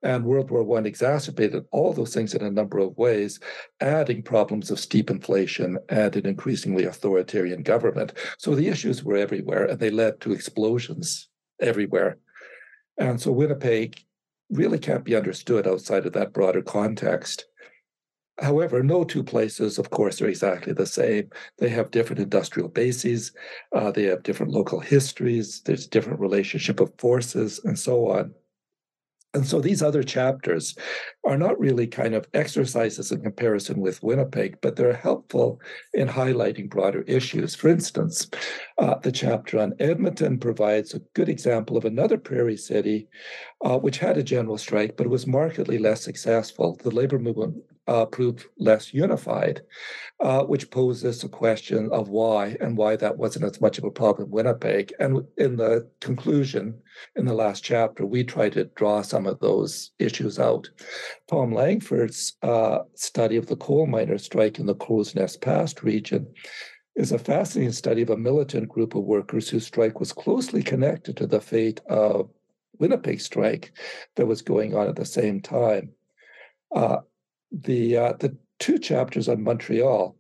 And 0.04 0.24
World 0.24 0.52
War 0.52 0.78
I 0.78 0.84
exacerbated 0.84 1.66
all 1.72 1.92
those 1.92 2.14
things 2.14 2.36
in 2.36 2.44
a 2.44 2.52
number 2.52 2.78
of 2.78 2.96
ways, 2.96 3.40
adding 3.82 4.22
problems 4.22 4.70
of 4.70 4.80
steep 4.80 5.10
inflation 5.10 5.80
and 5.90 6.16
an 6.16 6.28
increasingly 6.28 6.86
authoritarian 6.86 7.64
government. 7.64 8.14
So 8.38 8.54
the 8.54 8.68
issues 8.68 9.04
were 9.04 9.18
everywhere 9.18 9.66
and 9.66 9.80
they 9.80 9.90
led 9.90 10.22
to 10.22 10.32
explosions 10.32 11.28
everywhere. 11.60 12.18
And 13.00 13.20
so 13.20 13.32
Winnipeg 13.32 14.04
really 14.52 14.78
can't 14.78 15.04
be 15.04 15.16
understood 15.16 15.68
outside 15.68 16.06
of 16.06 16.14
that 16.14 16.34
broader 16.34 16.62
context. 16.62 17.46
However, 18.40 18.84
no 18.84 19.04
two 19.06 19.24
places, 19.24 19.78
of 19.78 19.90
course, 19.92 20.22
are 20.22 20.28
exactly 20.28 20.74
the 20.74 20.86
same. 20.86 21.30
They 21.58 21.70
have 21.70 21.92
different 21.92 22.22
industrial 22.22 22.68
bases, 22.68 23.32
uh, 23.74 23.92
they 23.92 24.04
have 24.04 24.24
different 24.24 24.52
local 24.52 24.80
histories, 24.80 25.62
there's 25.62 25.88
different 25.88 26.20
relationship 26.20 26.82
of 26.82 26.92
forces, 26.98 27.62
and 27.64 27.80
so 27.80 28.12
on. 28.12 28.34
And 29.34 29.46
so 29.46 29.60
these 29.60 29.84
other 29.84 30.02
chapters 30.02 30.76
are 31.26 31.38
not 31.38 31.60
really 31.60 31.88
kind 31.88 32.16
of 32.16 32.26
exercises 32.34 33.12
in 33.12 33.22
comparison 33.22 33.82
with 33.82 34.02
Winnipeg, 34.02 34.60
but 34.62 34.78
they're 34.78 34.94
helpful 34.94 35.60
in 35.94 36.08
highlighting 36.08 36.70
broader 36.70 37.02
issues. 37.02 37.54
For 37.54 37.68
instance, 37.68 38.30
uh, 38.78 38.96
the 39.00 39.12
chapter 39.12 39.60
on 39.60 39.74
Edmonton 39.80 40.40
provides 40.40 40.94
a 40.94 41.02
good 41.14 41.28
example 41.28 41.76
of 41.76 41.84
another 41.84 42.18
prairie 42.18 42.56
city 42.56 43.10
uh, 43.62 43.78
which 43.78 43.98
had 43.98 44.18
a 44.18 44.24
general 44.24 44.58
strike, 44.58 44.96
but 44.96 45.08
was 45.08 45.28
markedly 45.28 45.80
less 45.80 46.02
successful. 46.02 46.80
The 46.82 46.92
labor 46.92 47.20
movement 47.20 47.58
uh, 47.88 48.06
proved 48.06 48.46
less 48.58 48.94
unified, 48.94 49.62
uh, 50.20 50.44
which 50.44 50.72
poses 50.72 51.24
a 51.24 51.30
question 51.30 51.90
of 51.92 52.10
why 52.10 52.58
and 52.60 52.78
why 52.78 52.96
that 52.96 53.18
wasn't 53.18 53.46
as 53.46 53.62
much 53.62 53.78
of 53.78 53.84
a 53.84 53.92
problem 53.92 54.28
in 54.28 54.32
Winnipeg. 54.32 54.94
And 55.00 55.26
in 55.38 55.56
the 55.58 55.90
conclusion, 56.02 56.82
in 57.16 57.26
the 57.26 57.34
last 57.34 57.64
chapter, 57.64 58.06
we 58.06 58.24
try 58.24 58.50
to 58.50 58.66
draw 58.76 59.02
some 59.02 59.28
of 59.28 59.40
those 59.40 59.92
issues 60.00 60.40
out. 60.40 60.70
Tom 61.30 61.54
Langford's 61.54 62.38
uh, 62.42 62.80
study 62.96 63.38
of 63.38 63.48
the 63.48 63.58
coal 63.58 63.86
miners' 63.86 64.26
strike 64.26 64.60
in 64.60 64.66
the 64.66 64.76
Crow's 64.76 65.14
Nest 65.16 65.44
region 65.84 66.28
is 66.96 67.12
a 67.12 67.20
fascinating 67.20 67.74
study 67.74 68.02
of 68.02 68.10
a 68.10 68.18
militant 68.18 68.70
group 68.70 68.96
of 68.96 69.04
workers 69.04 69.50
whose 69.50 69.66
strike 69.66 70.00
was 70.00 70.14
closely 70.14 70.64
connected 70.64 71.18
to 71.18 71.28
the 71.28 71.42
fate 71.42 71.82
of 71.88 72.30
Winnipeg 72.80 73.20
strike 73.22 73.74
that 74.16 74.26
was 74.26 74.42
going 74.42 74.76
on 74.76 74.88
at 74.88 74.96
the 74.96 75.06
same 75.06 75.42
time. 75.42 75.90
Uh, 76.74 76.98
the 77.52 77.98
uh, 77.98 78.14
the 78.20 78.36
two 78.60 78.78
chapters 78.78 79.28
on 79.30 79.44
Montreal 79.44 80.16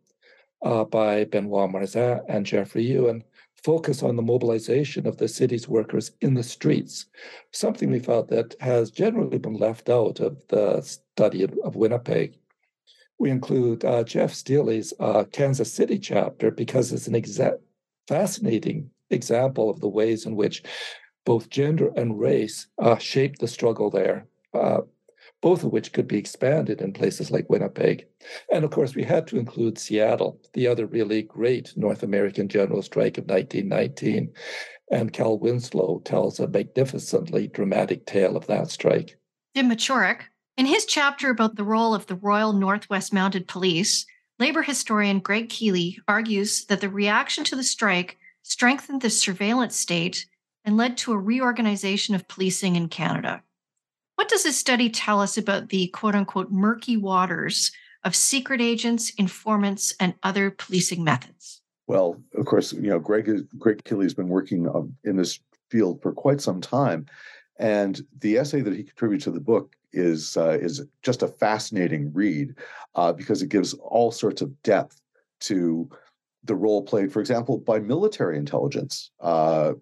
uh, 0.64 0.84
by 0.84 1.26
Benoit 1.26 1.70
Marsan 1.72 2.22
and 2.28 2.46
Geoffrey 2.46 2.84
Ewen 2.84 3.24
focus 3.64 4.04
on 4.04 4.16
the 4.16 4.22
mobilization 4.22 5.08
of 5.08 5.18
the 5.18 5.28
city's 5.28 5.68
workers 5.68 6.12
in 6.22 6.36
the 6.36 6.44
streets, 6.44 7.08
something 7.52 7.90
we 7.90 7.98
felt 7.98 8.28
that 8.30 8.56
has 8.60 8.92
generally 8.92 9.40
been 9.40 9.56
left 9.56 9.90
out 9.90 10.20
of 10.20 10.38
the 10.50 10.82
study 10.82 11.42
of, 11.42 11.52
of 11.64 11.76
Winnipeg. 11.76 12.38
We 13.18 13.32
include 13.32 13.84
uh, 13.84 14.04
Jeff 14.04 14.34
Steely's 14.34 14.94
uh, 15.00 15.24
Kansas 15.32 15.74
City 15.74 15.98
chapter 15.98 16.52
because 16.52 16.94
it's 16.94 17.08
an 17.08 17.16
exa- 17.16 17.58
fascinating 18.08 18.92
example 19.10 19.70
of 19.70 19.80
the 19.80 19.90
ways 19.90 20.28
in 20.28 20.36
which 20.36 20.62
both 21.26 21.50
gender 21.50 21.92
and 21.96 22.20
race 22.20 22.68
uh, 22.78 22.98
shaped 22.98 23.40
the 23.40 23.48
struggle 23.48 23.90
there. 23.90 24.28
Both 25.45 25.63
of 25.63 25.71
which 25.71 25.93
could 25.93 26.08
be 26.08 26.17
expanded 26.17 26.81
in 26.81 26.91
places 26.91 27.29
like 27.29 27.51
Winnipeg. 27.51 28.08
And 28.51 28.65
of 28.65 28.71
course, 28.71 28.95
we 28.95 29.03
had 29.03 29.27
to 29.27 29.38
include 29.38 29.77
Seattle, 29.77 30.41
the 30.53 30.65
other 30.65 30.88
really 30.88 31.21
great 31.21 31.71
North 31.77 32.01
American 32.01 32.47
general 32.47 32.81
strike 32.81 33.19
of 33.19 33.25
1919. 33.25 34.34
And 34.89 35.13
Cal 35.13 35.38
Winslow 35.38 36.01
tells 36.03 36.39
a 36.39 36.47
magnificently 36.47 37.47
dramatic 37.47 38.08
tale 38.08 38.36
of 38.36 38.47
that 38.47 38.71
strike. 38.71 39.19
Jim 39.55 39.69
Mochoruk, 39.69 40.21
in 40.58 40.65
his 40.65 40.84
chapter 40.84 41.29
about 41.29 41.58
the 41.58 41.63
role 41.63 41.93
of 41.93 42.08
the 42.08 42.15
Royal 42.15 42.51
Northwest 42.51 43.13
Mounted 43.13 43.47
Police, 43.47 44.08
labor 44.39 44.63
historian 44.63 45.19
Greg 45.19 45.49
Kealey 45.49 45.97
argues 46.08 46.65
that 46.65 46.81
the 46.81 46.89
reaction 46.89 47.43
to 47.43 47.55
the 47.55 47.63
strike 47.63 48.17
strengthened 48.41 49.03
the 49.03 49.12
surveillance 49.12 49.75
state 49.75 50.25
and 50.63 50.75
led 50.75 50.97
to 50.97 51.13
a 51.13 51.19
reorganization 51.19 52.15
of 52.15 52.27
policing 52.27 52.75
in 52.75 52.89
Canada. 52.89 53.43
What 54.15 54.30
does 54.30 54.43
this 54.43 54.58
study 54.58 54.89
tell 54.89 55.21
us 55.21 55.38
about 55.38 55.69
the 55.69 55.88
quote 55.88 56.15
unquote 56.15 56.51
murky 56.51 56.97
waters 56.97 57.71
of 58.04 58.15
secret 58.15 58.62
agents, 58.62 59.12
informants, 59.17 59.93
and 59.99 60.13
other 60.23 60.51
policing 60.51 61.04
methods? 61.04 61.62
Well, 61.88 62.21
of 62.36 62.45
course, 62.45 62.73
you 62.73 62.89
know, 62.89 62.99
Greg 62.99 63.30
Greg 63.58 63.84
Kealey 63.84 64.04
has 64.04 64.13
been 64.13 64.30
working 64.30 64.67
in 65.04 65.17
this 65.17 65.39
field 65.69 66.01
for 66.01 66.13
quite 66.13 66.41
some 66.41 66.62
time, 66.62 67.06
and 67.60 68.01
the 68.19 68.38
essay 68.38 68.62
that 68.62 68.75
he 68.75 68.84
contributed 68.84 69.23
to 69.25 69.32
the 69.32 69.39
book 69.39 69.75
is 69.93 70.36
uh, 70.38 70.58
is 70.60 70.84
just 71.04 71.23
a 71.23 71.28
fascinating 71.28 72.12
read 72.13 72.56
uh, 72.95 73.13
because 73.13 73.41
it 73.41 73.49
gives 73.49 73.73
all 73.73 74.12
sorts 74.12 74.41
of 74.41 74.62
depth 74.63 74.99
to 75.41 75.89
the 76.43 76.56
role 76.56 76.84
played, 76.84 77.12
for 77.12 77.19
example, 77.19 77.58
by 77.58 77.80
military 77.80 78.38
intelligence 78.38 79.12
uh, 79.19 79.73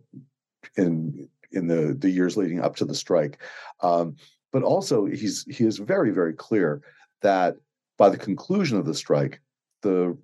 in 0.77 1.29
in 1.53 1.67
the 1.67 1.95
the 1.97 2.09
years 2.09 2.37
leading 2.37 2.59
up 2.59 2.75
to 2.77 2.85
the 2.85 2.95
strike. 2.95 3.41
Um, 3.81 4.15
but 4.51 4.63
also, 4.63 5.05
he's 5.05 5.43
he 5.49 5.65
is 5.65 5.77
very 5.77 6.11
very 6.11 6.33
clear 6.33 6.81
that 7.21 7.55
by 7.97 8.09
the 8.09 8.17
conclusion 8.17 8.77
of 8.77 8.85
the 8.85 8.93
strike, 8.93 9.41
the 9.81 10.17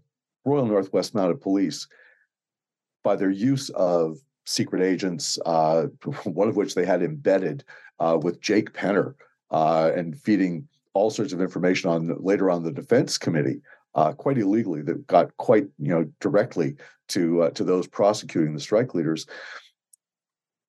Royal 0.45 0.65
Northwest 0.65 1.15
Mounted 1.15 1.41
Police, 1.41 1.87
by 3.03 3.15
their 3.15 3.29
use 3.29 3.69
of 3.71 4.17
secret 4.45 4.81
agents, 4.81 5.37
uh, 5.45 5.83
one 6.25 6.47
of 6.47 6.55
which 6.55 6.75
they 6.75 6.85
had 6.85 7.03
embedded 7.03 7.63
uh, 7.99 8.17
with 8.21 8.41
Jake 8.41 8.73
Penner 8.73 9.13
uh, 9.51 9.91
and 9.95 10.19
feeding 10.19 10.67
all 10.93 11.09
sorts 11.09 11.33
of 11.33 11.41
information 11.41 11.89
on 11.89 12.15
later 12.19 12.49
on 12.49 12.63
the 12.63 12.71
Defense 12.71 13.17
Committee, 13.17 13.61
uh, 13.95 14.11
quite 14.13 14.37
illegally, 14.37 14.81
that 14.81 15.05
got 15.07 15.35
quite 15.37 15.67
you 15.77 15.89
know 15.89 16.05
directly 16.19 16.75
to 17.09 17.43
uh, 17.43 17.49
to 17.51 17.63
those 17.63 17.87
prosecuting 17.87 18.53
the 18.53 18.59
strike 18.59 18.93
leaders. 18.93 19.25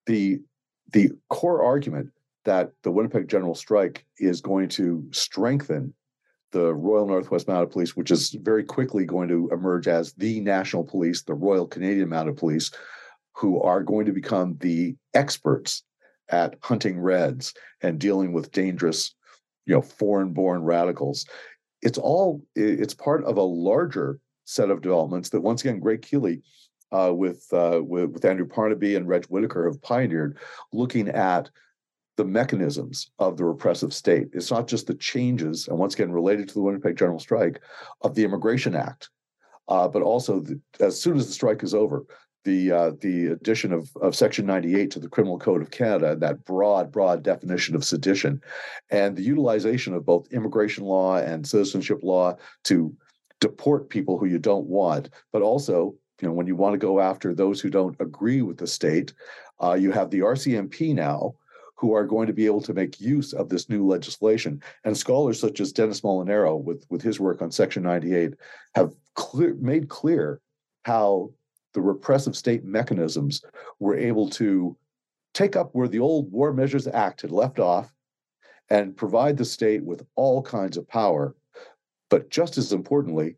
The 0.07 0.41
the 0.93 1.11
core 1.29 1.63
argument 1.63 2.11
that 2.45 2.73
the 2.83 2.91
Winnipeg 2.91 3.29
General 3.29 3.55
Strike 3.55 4.05
is 4.19 4.41
going 4.41 4.69
to 4.71 5.07
strengthen 5.11 5.95
the 6.53 6.75
Royal 6.75 7.07
Northwest 7.07 7.47
Mounted 7.47 7.71
Police, 7.71 7.97
which 7.97 8.11
is 8.11 8.31
very 8.31 8.65
quickly 8.65 9.05
going 9.05 9.29
to 9.29 9.49
emerge 9.53 9.87
as 9.87 10.13
the 10.15 10.41
national 10.41 10.85
police, 10.85 11.23
the 11.23 11.35
Royal 11.35 11.67
Canadian 11.67 12.09
Mounted 12.09 12.37
Police, 12.37 12.71
who 13.37 13.63
are 13.63 13.83
going 13.83 14.07
to 14.07 14.13
become 14.13 14.57
the 14.61 14.97
experts 15.15 15.85
at 16.29 16.57
hunting 16.63 16.99
reds 17.01 17.55
and 17.83 17.99
dealing 17.99 18.33
with 18.33 18.53
dangerous, 18.53 19.15
you 19.67 19.75
know, 19.75 19.83
foreign-born 19.83 20.63
radicals. 20.63 21.27
It's 21.83 21.99
all 21.99 22.43
it's 22.55 22.95
part 22.95 23.25
of 23.25 23.37
a 23.37 23.43
larger 23.43 24.19
set 24.45 24.71
of 24.71 24.83
developments 24.83 25.31
that 25.31 25.41
once 25.41 25.63
again 25.63 25.79
Greg 25.79 26.03
Kealey 26.03 26.43
uh, 26.93 27.13
with, 27.15 27.47
uh, 27.53 27.81
with, 27.83 28.11
with 28.11 28.25
Andrew 28.25 28.47
Parnaby 28.47 28.97
and 28.97 29.09
Reg 29.09 29.27
Whitaker 29.27 29.67
have 29.67 29.81
pioneered, 29.83 30.39
looking 30.73 31.09
at 31.09 31.51
the 32.17 32.25
mechanisms 32.25 33.11
of 33.19 33.37
the 33.37 33.45
repressive 33.45 33.95
state. 33.95 34.29
It's 34.33 34.51
not 34.51 34.69
just 34.69 34.87
the 34.87 34.95
changes, 34.95 35.69
and 35.69 35.79
once 35.79 35.95
again 35.95 36.13
related 36.13 36.49
to 36.49 36.55
the 36.55 36.61
Winnipeg 36.61 36.97
General 36.97 37.19
Strike, 37.19 37.61
of 38.03 38.15
the 38.15 38.25
Immigration 38.25 38.75
Act, 38.75 39.09
uh, 39.69 39.89
but 39.89 40.03
also 40.03 40.41
the, 40.41 40.61
as 40.81 41.01
soon 41.01 41.17
as 41.17 41.27
the 41.27 41.33
strike 41.33 41.63
is 41.63 41.75
over, 41.75 42.05
the 42.45 42.73
uh, 42.73 42.91
the 43.01 43.29
addition 43.29 43.73
of, 43.73 43.91
of 44.01 44.17
Section 44.17 44.47
98 44.47 44.91
to 44.91 44.99
the 44.99 45.09
Criminal 45.09 45.39
Code 45.39 45.63
of 45.63 45.71
Canada, 45.71 46.13
and 46.13 46.23
that 46.23 46.45
broad, 46.45 46.91
broad 46.91 47.23
definition 47.23 47.75
of 47.75 47.85
sedition, 47.85 48.41
and 48.91 49.17
the 49.17 49.23
utilization 49.23 49.95
of 49.95 50.07
both 50.07 50.33
immigration 50.33 50.85
law 50.85 51.19
and 51.19 51.47
citizenship 51.47 52.01
law 52.03 52.37
to 52.65 52.95
deport 53.41 53.89
people 53.89 54.19
who 54.19 54.27
you 54.27 54.39
don't 54.39 54.67
want, 54.67 55.11
but 55.33 55.43
also 55.43 55.95
you 56.21 56.29
know, 56.29 56.35
when 56.35 56.47
you 56.47 56.57
want 56.57 56.75
to 56.75 56.79
go 56.79 57.01
after 57.01 57.35
those 57.35 57.61
who 57.61 57.71
don't 57.71 57.97
agree 58.01 58.43
with 58.43 58.59
the 58.59 58.67
state, 58.67 59.13
uh, 59.63 59.75
you 59.75 59.93
have 59.93 60.11
the 60.11 60.21
RCMP 60.21 60.95
now 60.95 61.35
who 61.77 61.95
are 61.95 62.05
going 62.05 62.27
to 62.27 62.33
be 62.35 62.45
able 62.45 62.61
to 62.61 62.75
make 62.75 63.01
use 63.01 63.33
of 63.33 63.49
this 63.49 63.71
new 63.71 63.87
legislation. 63.87 64.63
And 64.85 64.97
scholars 64.97 65.41
such 65.41 65.61
as 65.61 65.73
Dennis 65.73 66.03
Molinaro, 66.03 66.63
with, 66.63 66.85
with 66.91 67.01
his 67.01 67.19
work 67.19 67.41
on 67.41 67.51
Section 67.51 67.83
98, 67.85 68.35
have 68.75 68.93
clear, 69.15 69.55
made 69.55 69.89
clear 69.89 70.41
how 70.85 71.31
the 71.73 71.81
repressive 71.81 72.37
state 72.37 72.65
mechanisms 72.65 73.43
were 73.79 73.97
able 73.97 74.29
to 74.31 74.77
take 75.33 75.57
up 75.57 75.71
where 75.73 75.89
the 75.89 76.01
old 76.01 76.31
War 76.31 76.53
Measures 76.53 76.87
Act 76.87 77.23
had 77.23 77.31
left 77.31 77.59
off 77.59 77.93
and 78.69 78.97
provide 78.97 79.37
the 79.37 79.45
state 79.45 79.83
with 79.83 80.07
all 80.17 80.43
kinds 80.43 80.77
of 80.77 80.87
power. 80.87 81.35
But 82.11 82.29
just 82.29 82.59
as 82.59 82.73
importantly, 82.73 83.37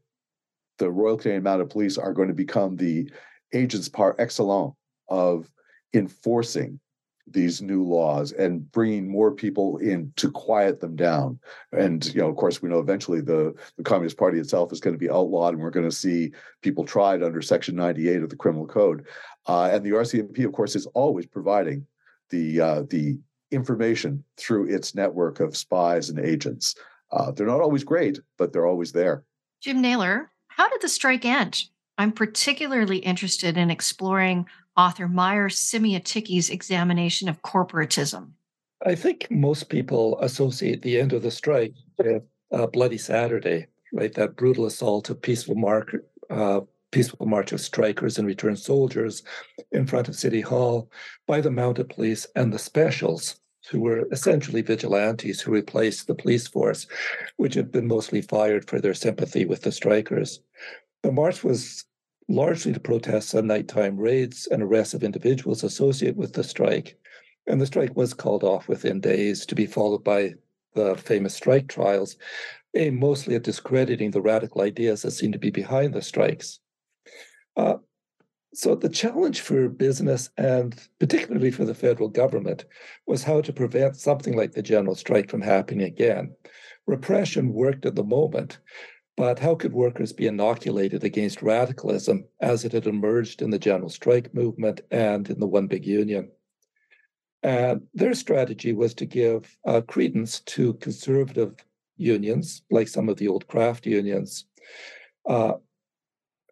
the 0.78 0.90
Royal 0.90 1.16
Canadian 1.16 1.42
Mounted 1.42 1.70
Police 1.70 1.98
are 1.98 2.12
going 2.12 2.28
to 2.28 2.34
become 2.34 2.76
the 2.76 3.10
agents 3.52 3.88
par 3.88 4.16
excellence 4.18 4.74
of 5.08 5.50
enforcing 5.94 6.80
these 7.28 7.62
new 7.62 7.84
laws 7.84 8.32
and 8.32 8.70
bringing 8.72 9.08
more 9.08 9.30
people 9.30 9.76
in 9.78 10.12
to 10.16 10.30
quiet 10.30 10.80
them 10.80 10.96
down. 10.96 11.38
And 11.72 12.04
you 12.14 12.20
know, 12.20 12.28
of 12.28 12.36
course, 12.36 12.60
we 12.60 12.68
know 12.68 12.78
eventually 12.78 13.20
the 13.20 13.54
the 13.76 13.84
Communist 13.84 14.16
Party 14.16 14.38
itself 14.38 14.72
is 14.72 14.80
going 14.80 14.94
to 14.94 14.98
be 14.98 15.10
outlawed, 15.10 15.54
and 15.54 15.62
we're 15.62 15.70
going 15.70 15.88
to 15.88 15.96
see 15.96 16.32
people 16.62 16.84
tried 16.84 17.22
under 17.22 17.40
Section 17.40 17.76
98 17.76 18.22
of 18.22 18.30
the 18.30 18.36
Criminal 18.36 18.66
Code. 18.66 19.06
Uh, 19.46 19.70
and 19.72 19.84
the 19.84 19.90
RCMP, 19.90 20.44
of 20.44 20.52
course, 20.52 20.74
is 20.74 20.86
always 20.86 21.26
providing 21.26 21.86
the 22.30 22.60
uh, 22.60 22.82
the 22.90 23.18
information 23.50 24.24
through 24.36 24.74
its 24.74 24.94
network 24.94 25.40
of 25.40 25.56
spies 25.56 26.08
and 26.08 26.18
agents. 26.18 26.74
Uh, 27.10 27.30
they're 27.30 27.46
not 27.46 27.60
always 27.60 27.84
great, 27.84 28.18
but 28.38 28.52
they're 28.52 28.66
always 28.66 28.92
there. 28.92 29.24
Jim 29.60 29.80
Naylor, 29.80 30.31
how 30.56 30.68
did 30.68 30.80
the 30.80 30.88
strike 30.88 31.24
end? 31.24 31.64
I'm 31.98 32.12
particularly 32.12 32.98
interested 32.98 33.56
in 33.56 33.70
exploring 33.70 34.46
author 34.76 35.08
Meyer 35.08 35.48
Semiotiki's 35.48 36.50
examination 36.50 37.28
of 37.28 37.42
corporatism. 37.42 38.30
I 38.84 38.94
think 38.94 39.28
most 39.30 39.68
people 39.68 40.18
associate 40.20 40.82
the 40.82 40.98
end 40.98 41.12
of 41.12 41.22
the 41.22 41.30
strike 41.30 41.74
with 41.98 42.22
uh, 42.52 42.66
Bloody 42.66 42.98
Saturday, 42.98 43.66
right? 43.92 44.12
That 44.14 44.36
brutal 44.36 44.66
assault 44.66 45.10
of 45.10 45.22
peaceful 45.22 45.54
mark, 45.54 45.94
uh, 46.30 46.60
peaceful 46.90 47.26
march 47.26 47.52
of 47.52 47.60
strikers 47.60 48.18
and 48.18 48.26
returned 48.26 48.58
soldiers 48.58 49.22
in 49.70 49.86
front 49.86 50.08
of 50.08 50.16
City 50.16 50.40
Hall 50.40 50.90
by 51.26 51.40
the 51.40 51.50
mounted 51.50 51.90
police 51.90 52.26
and 52.34 52.52
the 52.52 52.58
specials, 52.58 53.36
who 53.70 53.80
were 53.80 54.06
essentially 54.10 54.62
vigilantes 54.62 55.40
who 55.40 55.52
replaced 55.52 56.06
the 56.06 56.14
police 56.14 56.46
force, 56.46 56.86
which 57.36 57.54
had 57.54 57.70
been 57.70 57.86
mostly 57.86 58.22
fired 58.22 58.68
for 58.68 58.80
their 58.80 58.94
sympathy 58.94 59.44
with 59.44 59.62
the 59.62 59.72
strikers. 59.72 60.40
The 61.02 61.12
march 61.12 61.44
was 61.44 61.84
largely 62.28 62.72
to 62.72 62.80
protest 62.80 63.34
on 63.34 63.46
nighttime 63.46 63.98
raids 63.98 64.46
and 64.50 64.62
arrests 64.62 64.94
of 64.94 65.04
individuals 65.04 65.64
associated 65.64 66.16
with 66.16 66.32
the 66.32 66.44
strike. 66.44 66.96
And 67.46 67.60
the 67.60 67.66
strike 67.66 67.96
was 67.96 68.14
called 68.14 68.44
off 68.44 68.68
within 68.68 69.00
days 69.00 69.44
to 69.46 69.54
be 69.54 69.66
followed 69.66 70.04
by 70.04 70.34
the 70.74 70.96
famous 70.96 71.34
strike 71.34 71.68
trials, 71.68 72.16
aimed 72.74 72.98
mostly 72.98 73.34
at 73.34 73.42
discrediting 73.42 74.10
the 74.10 74.22
radical 74.22 74.62
ideas 74.62 75.02
that 75.02 75.10
seemed 75.10 75.34
to 75.34 75.38
be 75.38 75.50
behind 75.50 75.92
the 75.92 76.02
strikes. 76.02 76.60
Uh, 77.56 77.76
so 78.54 78.74
the 78.74 78.88
challenge 78.88 79.40
for 79.40 79.68
business 79.68 80.28
and 80.36 80.78
particularly 80.98 81.50
for 81.50 81.64
the 81.64 81.74
federal 81.74 82.08
government 82.08 82.66
was 83.06 83.22
how 83.22 83.40
to 83.40 83.52
prevent 83.52 83.96
something 83.96 84.36
like 84.36 84.52
the 84.52 84.62
general 84.62 84.94
strike 84.94 85.30
from 85.30 85.40
happening 85.40 85.86
again. 85.86 86.34
Repression 86.86 87.52
worked 87.52 87.86
at 87.86 87.94
the 87.94 88.04
moment, 88.04 88.58
but 89.16 89.38
how 89.38 89.54
could 89.54 89.72
workers 89.72 90.12
be 90.12 90.26
inoculated 90.26 91.02
against 91.02 91.42
radicalism 91.42 92.24
as 92.40 92.64
it 92.64 92.72
had 92.72 92.86
emerged 92.86 93.40
in 93.40 93.50
the 93.50 93.58
general 93.58 93.88
strike 93.88 94.34
movement 94.34 94.82
and 94.90 95.30
in 95.30 95.40
the 95.40 95.46
One 95.46 95.66
Big 95.66 95.86
Union? 95.86 96.30
And 97.42 97.82
their 97.94 98.14
strategy 98.14 98.72
was 98.72 98.94
to 98.94 99.06
give 99.06 99.56
uh, 99.66 99.80
credence 99.80 100.40
to 100.40 100.74
conservative 100.74 101.54
unions, 101.96 102.62
like 102.70 102.88
some 102.88 103.08
of 103.08 103.16
the 103.16 103.28
old 103.28 103.48
craft 103.48 103.86
unions. 103.86 104.46
Uh, 105.28 105.54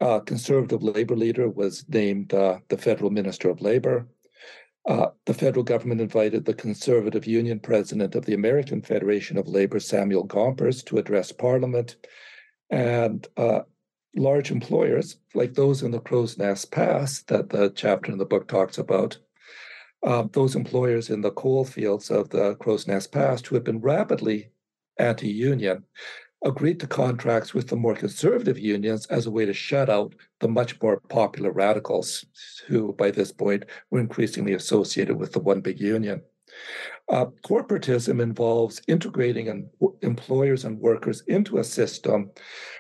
a 0.00 0.20
conservative 0.20 0.82
labor 0.82 1.16
leader 1.16 1.48
was 1.48 1.84
named 1.88 2.32
uh, 2.32 2.58
the 2.68 2.78
federal 2.78 3.10
minister 3.10 3.50
of 3.50 3.60
labor. 3.60 4.06
Uh, 4.88 5.08
the 5.26 5.34
federal 5.34 5.62
government 5.62 6.00
invited 6.00 6.44
the 6.44 6.54
conservative 6.54 7.26
union 7.26 7.60
president 7.60 8.14
of 8.14 8.24
the 8.24 8.32
American 8.32 8.80
Federation 8.80 9.36
of 9.36 9.46
Labor, 9.46 9.78
Samuel 9.78 10.24
Gompers, 10.24 10.82
to 10.84 10.96
address 10.96 11.32
parliament 11.32 11.96
and 12.70 13.28
uh, 13.36 13.60
large 14.16 14.50
employers, 14.50 15.18
like 15.34 15.52
those 15.52 15.82
in 15.82 15.90
the 15.90 16.00
Crow's 16.00 16.38
Nest 16.38 16.70
Pass 16.70 17.22
that 17.24 17.50
the 17.50 17.70
chapter 17.70 18.10
in 18.10 18.18
the 18.18 18.24
book 18.24 18.48
talks 18.48 18.78
about, 18.78 19.18
uh, 20.02 20.24
those 20.32 20.56
employers 20.56 21.10
in 21.10 21.20
the 21.20 21.30
coal 21.32 21.64
fields 21.64 22.10
of 22.10 22.30
the 22.30 22.54
Crow's 22.56 22.86
Nest 22.86 23.12
Pass 23.12 23.44
who 23.44 23.56
had 23.56 23.64
been 23.64 23.80
rapidly 23.80 24.50
anti 24.98 25.28
union, 25.28 25.84
agreed 26.44 26.80
to 26.80 26.86
contracts 26.86 27.52
with 27.52 27.68
the 27.68 27.76
more 27.76 27.94
conservative 27.94 28.58
unions 28.58 29.06
as 29.06 29.26
a 29.26 29.30
way 29.30 29.44
to 29.44 29.52
shut 29.52 29.90
out 29.90 30.14
the 30.40 30.48
much 30.48 30.80
more 30.80 31.00
popular 31.08 31.52
radicals 31.52 32.24
who, 32.66 32.94
by 32.94 33.10
this 33.10 33.30
point, 33.30 33.64
were 33.90 34.00
increasingly 34.00 34.54
associated 34.54 35.16
with 35.18 35.32
the 35.32 35.38
one 35.40 35.60
big 35.60 35.78
union. 35.80 36.22
Uh, 37.08 37.26
corporatism 37.44 38.20
involves 38.20 38.80
integrating 38.88 39.48
an, 39.48 39.68
employers 40.02 40.64
and 40.64 40.78
workers 40.78 41.22
into 41.26 41.58
a 41.58 41.64
system 41.64 42.30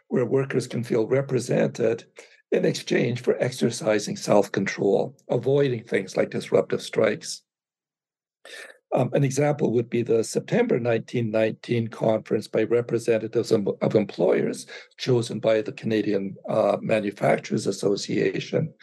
where 0.08 0.24
workers 0.24 0.66
can 0.66 0.82
feel 0.82 1.06
represented 1.06 2.04
in 2.52 2.64
exchange 2.64 3.20
for 3.20 3.36
exercising 3.38 4.16
self 4.16 4.50
control, 4.50 5.16
avoiding 5.28 5.84
things 5.84 6.16
like 6.16 6.30
disruptive 6.30 6.82
strikes. 6.82 7.42
Um, 8.92 9.10
an 9.12 9.22
example 9.22 9.72
would 9.72 9.88
be 9.88 10.02
the 10.02 10.24
September 10.24 10.74
1919 10.74 11.88
conference 11.88 12.48
by 12.48 12.64
representatives 12.64 13.52
of, 13.52 13.68
of 13.80 13.94
employers 13.94 14.66
chosen 14.96 15.38
by 15.38 15.62
the 15.62 15.72
Canadian 15.72 16.36
uh, 16.48 16.76
Manufacturers 16.80 17.68
Association 17.68 18.74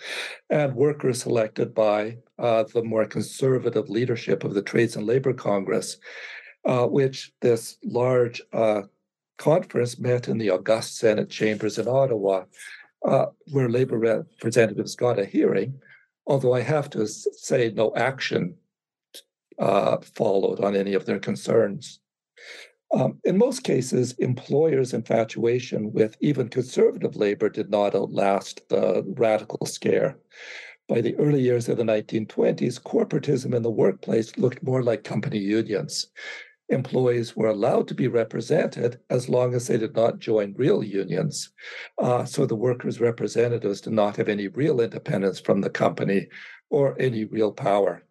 and 0.50 0.76
workers 0.76 1.22
selected 1.24 1.74
by 1.76 2.18
uh, 2.40 2.64
the 2.74 2.84
more 2.84 3.06
conservative 3.06 3.90
leadership 3.90 4.46
of 4.46 4.54
the 4.54 4.62
Trades 4.62 4.96
and 4.96 5.06
Labor 5.06 5.34
Congress, 5.34 5.98
uh, 6.64 6.86
which 6.86 7.34
this 7.42 7.78
large 7.84 8.42
uh, 8.54 8.84
conference 9.38 10.00
met 10.00 10.30
in 10.30 10.38
the 10.38 10.52
August 10.52 10.98
Senate 10.98 11.30
chambers 11.30 11.78
in 11.78 11.88
Ottawa, 11.88 12.46
uh, 13.06 13.26
where 13.52 13.70
labor 13.70 13.98
representatives 13.98 14.96
got 14.96 15.20
a 15.20 15.26
hearing. 15.26 15.80
Although 16.26 16.54
I 16.54 16.62
have 16.62 16.90
to 16.92 17.08
say, 17.08 17.72
no 17.72 17.94
action 17.96 18.56
uh, 19.60 19.98
followed 20.02 20.60
on 20.60 20.76
any 20.76 20.94
of 20.94 21.06
their 21.06 21.20
concerns. 21.20 22.00
Um, 22.94 23.20
in 23.26 23.38
most 23.38 23.64
cases, 23.64 24.14
employers' 24.14 24.94
infatuation 24.94 25.92
with 25.92 26.16
even 26.22 26.48
conservative 26.48 27.16
labor 27.16 27.50
did 27.50 27.70
not 27.70 27.96
outlast 27.96 28.68
the 28.70 29.04
radical 29.18 29.66
scare. 29.66 30.18
By 30.88 31.02
the 31.02 31.16
early 31.18 31.42
years 31.42 31.68
of 31.68 31.78
the 31.78 31.84
1920s, 31.84 32.82
corporatism 32.82 33.54
in 33.54 33.62
the 33.62 33.70
workplace 33.70 34.38
looked 34.38 34.64
more 34.64 34.84
like 34.84 35.04
company 35.04 35.40
unions. 35.40 36.08
Employees 36.70 37.36
were 37.36 37.48
allowed 37.48 37.90
to 37.90 37.94
be 37.94 38.08
represented 38.08 39.00
as 39.10 39.28
long 39.28 39.54
as 39.54 39.68
they 39.68 39.78
did 39.78 39.96
not 39.96 40.20
join 40.20 40.54
real 40.58 40.84
unions. 40.84 41.52
Uh, 41.98 42.24
so 42.24 42.46
the 42.46 42.56
workers' 42.56 43.02
representatives 43.02 43.82
did 43.82 43.94
not 43.94 44.16
have 44.16 44.30
any 44.30 44.48
real 44.48 44.80
independence 44.80 45.42
from 45.42 45.60
the 45.60 45.70
company 45.70 46.28
or 46.70 46.96
any 47.00 47.26
real 47.26 47.52
power. 47.52 48.04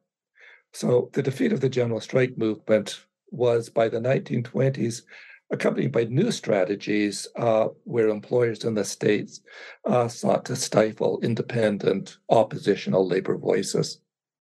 So 0.77 1.09
the 1.15 1.23
defeat 1.23 1.55
of 1.55 1.63
the 1.63 1.71
general 1.71 2.03
strike 2.03 2.37
movement 2.37 3.07
was 3.31 3.71
by 3.71 3.89
the 3.89 3.99
1920s 3.99 5.05
accompanied 5.51 5.91
by 5.91 6.05
new 6.05 6.31
strategies 6.31 7.27
uh, 7.35 7.69
where 7.85 8.09
employers 8.09 8.63
in 8.63 8.75
the 8.75 8.85
states 8.85 9.41
uh, 9.87 10.07
sought 10.09 10.45
to 10.45 10.55
stifle 10.55 11.19
independent 11.23 12.19
oppositional 12.29 13.09
labor 13.09 13.39
voices. 13.39 14.01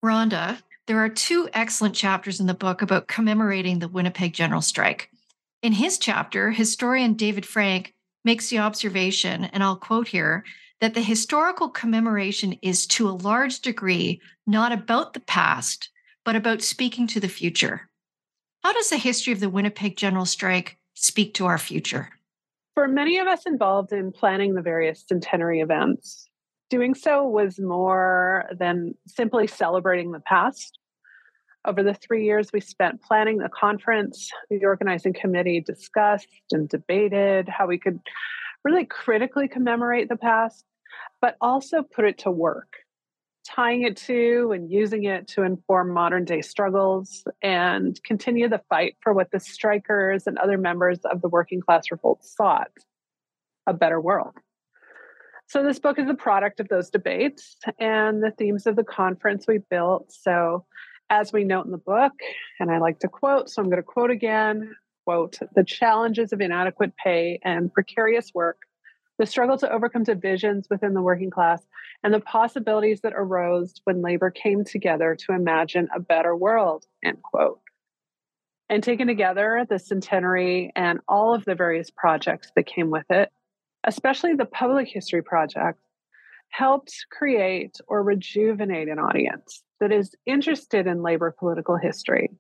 Rhonda, 0.03 0.61
there 0.85 0.99
are 0.99 1.07
two 1.07 1.47
excellent 1.53 1.95
chapters 1.95 2.41
in 2.41 2.47
the 2.47 2.53
book 2.53 2.81
about 2.81 3.07
commemorating 3.07 3.79
the 3.79 3.87
Winnipeg 3.87 4.33
General 4.33 4.61
Strike. 4.61 5.09
In 5.61 5.71
his 5.71 5.97
chapter, 5.97 6.51
historian 6.51 7.13
David 7.13 7.45
Frank 7.45 7.93
makes 8.25 8.49
the 8.49 8.59
observation, 8.59 9.45
and 9.45 9.63
I'll 9.63 9.77
quote 9.77 10.09
here, 10.09 10.43
that 10.81 10.93
the 10.93 11.01
historical 11.01 11.69
commemoration 11.69 12.51
is 12.61 12.85
to 12.87 13.07
a 13.07 13.11
large 13.11 13.61
degree 13.61 14.19
not 14.45 14.73
about 14.73 15.13
the 15.13 15.21
past, 15.21 15.89
but 16.27 16.35
about 16.35 16.61
speaking 16.61 17.07
to 17.07 17.21
the 17.21 17.29
future. 17.29 17.89
How 18.61 18.73
does 18.73 18.89
the 18.89 18.97
history 18.97 19.31
of 19.31 19.39
the 19.39 19.49
Winnipeg 19.49 19.95
General 19.95 20.25
Strike 20.25 20.77
speak 20.93 21.33
to 21.35 21.45
our 21.45 21.57
future? 21.57 22.09
For 22.73 22.85
many 22.85 23.17
of 23.17 23.27
us 23.27 23.45
involved 23.45 23.93
in 23.93 24.11
planning 24.11 24.53
the 24.53 24.61
various 24.61 25.05
centenary 25.07 25.61
events, 25.61 26.27
doing 26.69 26.95
so 26.95 27.25
was 27.25 27.61
more 27.61 28.43
than 28.59 28.93
simply 29.07 29.47
celebrating 29.47 30.11
the 30.11 30.19
past. 30.19 30.77
Over 31.63 31.81
the 31.81 31.93
three 31.93 32.25
years 32.25 32.51
we 32.51 32.59
spent 32.59 33.01
planning 33.01 33.37
the 33.37 33.47
conference, 33.47 34.29
the 34.49 34.65
organizing 34.65 35.13
committee 35.13 35.61
discussed 35.61 36.27
and 36.51 36.67
debated 36.67 37.47
how 37.47 37.67
we 37.67 37.77
could 37.77 38.01
really 38.65 38.83
critically 38.83 39.47
commemorate 39.47 40.09
the 40.09 40.17
past, 40.17 40.65
but 41.21 41.37
also 41.39 41.83
put 41.83 42.03
it 42.03 42.17
to 42.17 42.31
work 42.31 42.79
tying 43.47 43.83
it 43.83 43.95
to 43.95 44.51
and 44.53 44.69
using 44.69 45.05
it 45.05 45.27
to 45.29 45.43
inform 45.43 45.93
modern 45.93 46.25
day 46.25 46.41
struggles 46.41 47.23
and 47.41 48.01
continue 48.03 48.49
the 48.49 48.62
fight 48.69 48.97
for 49.01 49.13
what 49.13 49.31
the 49.31 49.39
strikers 49.39 50.27
and 50.27 50.38
other 50.38 50.57
members 50.57 50.99
of 51.12 51.21
the 51.21 51.29
working 51.29 51.62
class 51.62 51.89
revolt 51.91 52.23
sought 52.23 52.71
a 53.65 53.73
better 53.73 53.99
world. 54.01 54.33
So, 55.49 55.63
this 55.63 55.79
book 55.79 55.97
is 55.97 56.07
the 56.07 56.13
product 56.13 56.60
of 56.60 56.67
those 56.67 56.89
debates 56.89 57.55
and 57.79 58.21
the 58.21 58.31
themes 58.38 58.67
of 58.67 58.75
the 58.75 58.83
conference 58.83 59.45
we 59.47 59.60
built. 59.69 60.12
So, 60.12 60.65
as 61.10 61.31
we 61.31 61.45
note 61.45 61.65
in 61.65 61.71
the 61.71 61.77
book, 61.77 62.12
and 62.60 62.69
I 62.69 62.79
like 62.79 62.99
to 62.99 63.07
quote, 63.07 63.49
so 63.49 63.62
I'm 63.62 63.69
going 63.69 63.77
to 63.77 63.83
quote 63.83 64.12
again 64.12 64.75
quote, 65.07 65.39
the 65.55 65.63
challenges 65.63 66.33
of 66.33 66.41
inadequate 66.41 66.91
pay 66.97 67.39
and 67.41 67.71
precarious 67.71 68.33
work, 68.33 68.57
the 69.17 69.25
struggle 69.25 69.58
to 69.58 69.71
overcome 69.71 70.03
divisions 70.03 70.67
within 70.69 70.93
the 70.93 71.01
working 71.01 71.30
class, 71.30 71.62
and 72.03 72.13
the 72.13 72.19
possibilities 72.19 73.01
that 73.01 73.13
arose 73.15 73.82
when 73.84 74.01
labor 74.01 74.30
came 74.30 74.63
together 74.63 75.15
to 75.15 75.34
imagine 75.34 75.88
a 75.95 75.99
better 75.99 76.36
world, 76.36 76.86
end 77.03 77.21
quote. 77.23 77.60
And 78.69 78.84
taken 78.84 79.08
together, 79.08 79.65
the 79.69 79.80
centenary 79.80 80.71
and 80.75 80.99
all 81.08 81.34
of 81.34 81.45
the 81.45 81.56
various 81.56 81.89
projects 81.89 82.51
that 82.56 82.65
came 82.65 82.89
with 82.89 83.10
it, 83.10 83.30
especially 83.86 84.36
the 84.36 84.45
public 84.45 84.88
history 84.89 85.23
project, 85.23 85.80
helped 86.49 86.93
create 87.12 87.77
or 87.88 88.03
rejuvenate 88.03 88.89
an 88.89 88.99
audience 88.99 89.63
that 89.80 89.91
is 89.91 90.15
interested 90.25 90.88
in 90.88 91.01
labor 91.01 91.34
political 91.38 91.77
history 91.77 92.32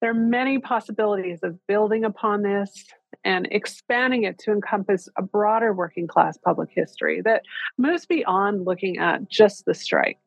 there 0.00 0.10
are 0.10 0.14
many 0.14 0.58
possibilities 0.58 1.40
of 1.42 1.58
building 1.66 2.04
upon 2.04 2.42
this 2.42 2.86
and 3.24 3.48
expanding 3.50 4.24
it 4.24 4.38
to 4.38 4.52
encompass 4.52 5.08
a 5.16 5.22
broader 5.22 5.72
working 5.72 6.06
class 6.06 6.38
public 6.38 6.70
history 6.72 7.20
that 7.22 7.42
moves 7.76 8.06
beyond 8.06 8.64
looking 8.64 8.98
at 8.98 9.28
just 9.28 9.64
the 9.64 9.74
strike. 9.74 10.18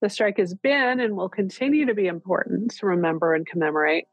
The 0.00 0.08
strike 0.08 0.38
has 0.38 0.54
been 0.54 1.00
and 1.00 1.16
will 1.16 1.28
continue 1.28 1.86
to 1.86 1.94
be 1.94 2.06
important 2.06 2.72
to 2.76 2.86
remember 2.86 3.34
and 3.34 3.44
commemorate, 3.44 4.04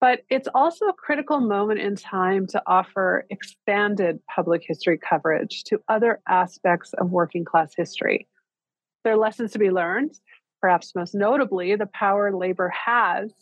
but 0.00 0.20
it's 0.30 0.48
also 0.54 0.86
a 0.86 0.94
critical 0.94 1.40
moment 1.40 1.80
in 1.80 1.96
time 1.96 2.46
to 2.48 2.62
offer 2.66 3.26
expanded 3.28 4.20
public 4.34 4.62
history 4.64 4.96
coverage 4.96 5.64
to 5.64 5.82
other 5.88 6.20
aspects 6.26 6.94
of 6.94 7.10
working 7.10 7.44
class 7.44 7.74
history. 7.76 8.26
There 9.04 9.12
are 9.12 9.18
lessons 9.18 9.52
to 9.52 9.58
be 9.58 9.70
learned, 9.70 10.12
perhaps 10.62 10.94
most 10.94 11.14
notably, 11.14 11.76
the 11.76 11.86
power 11.86 12.34
labor 12.34 12.70
has 12.70 13.34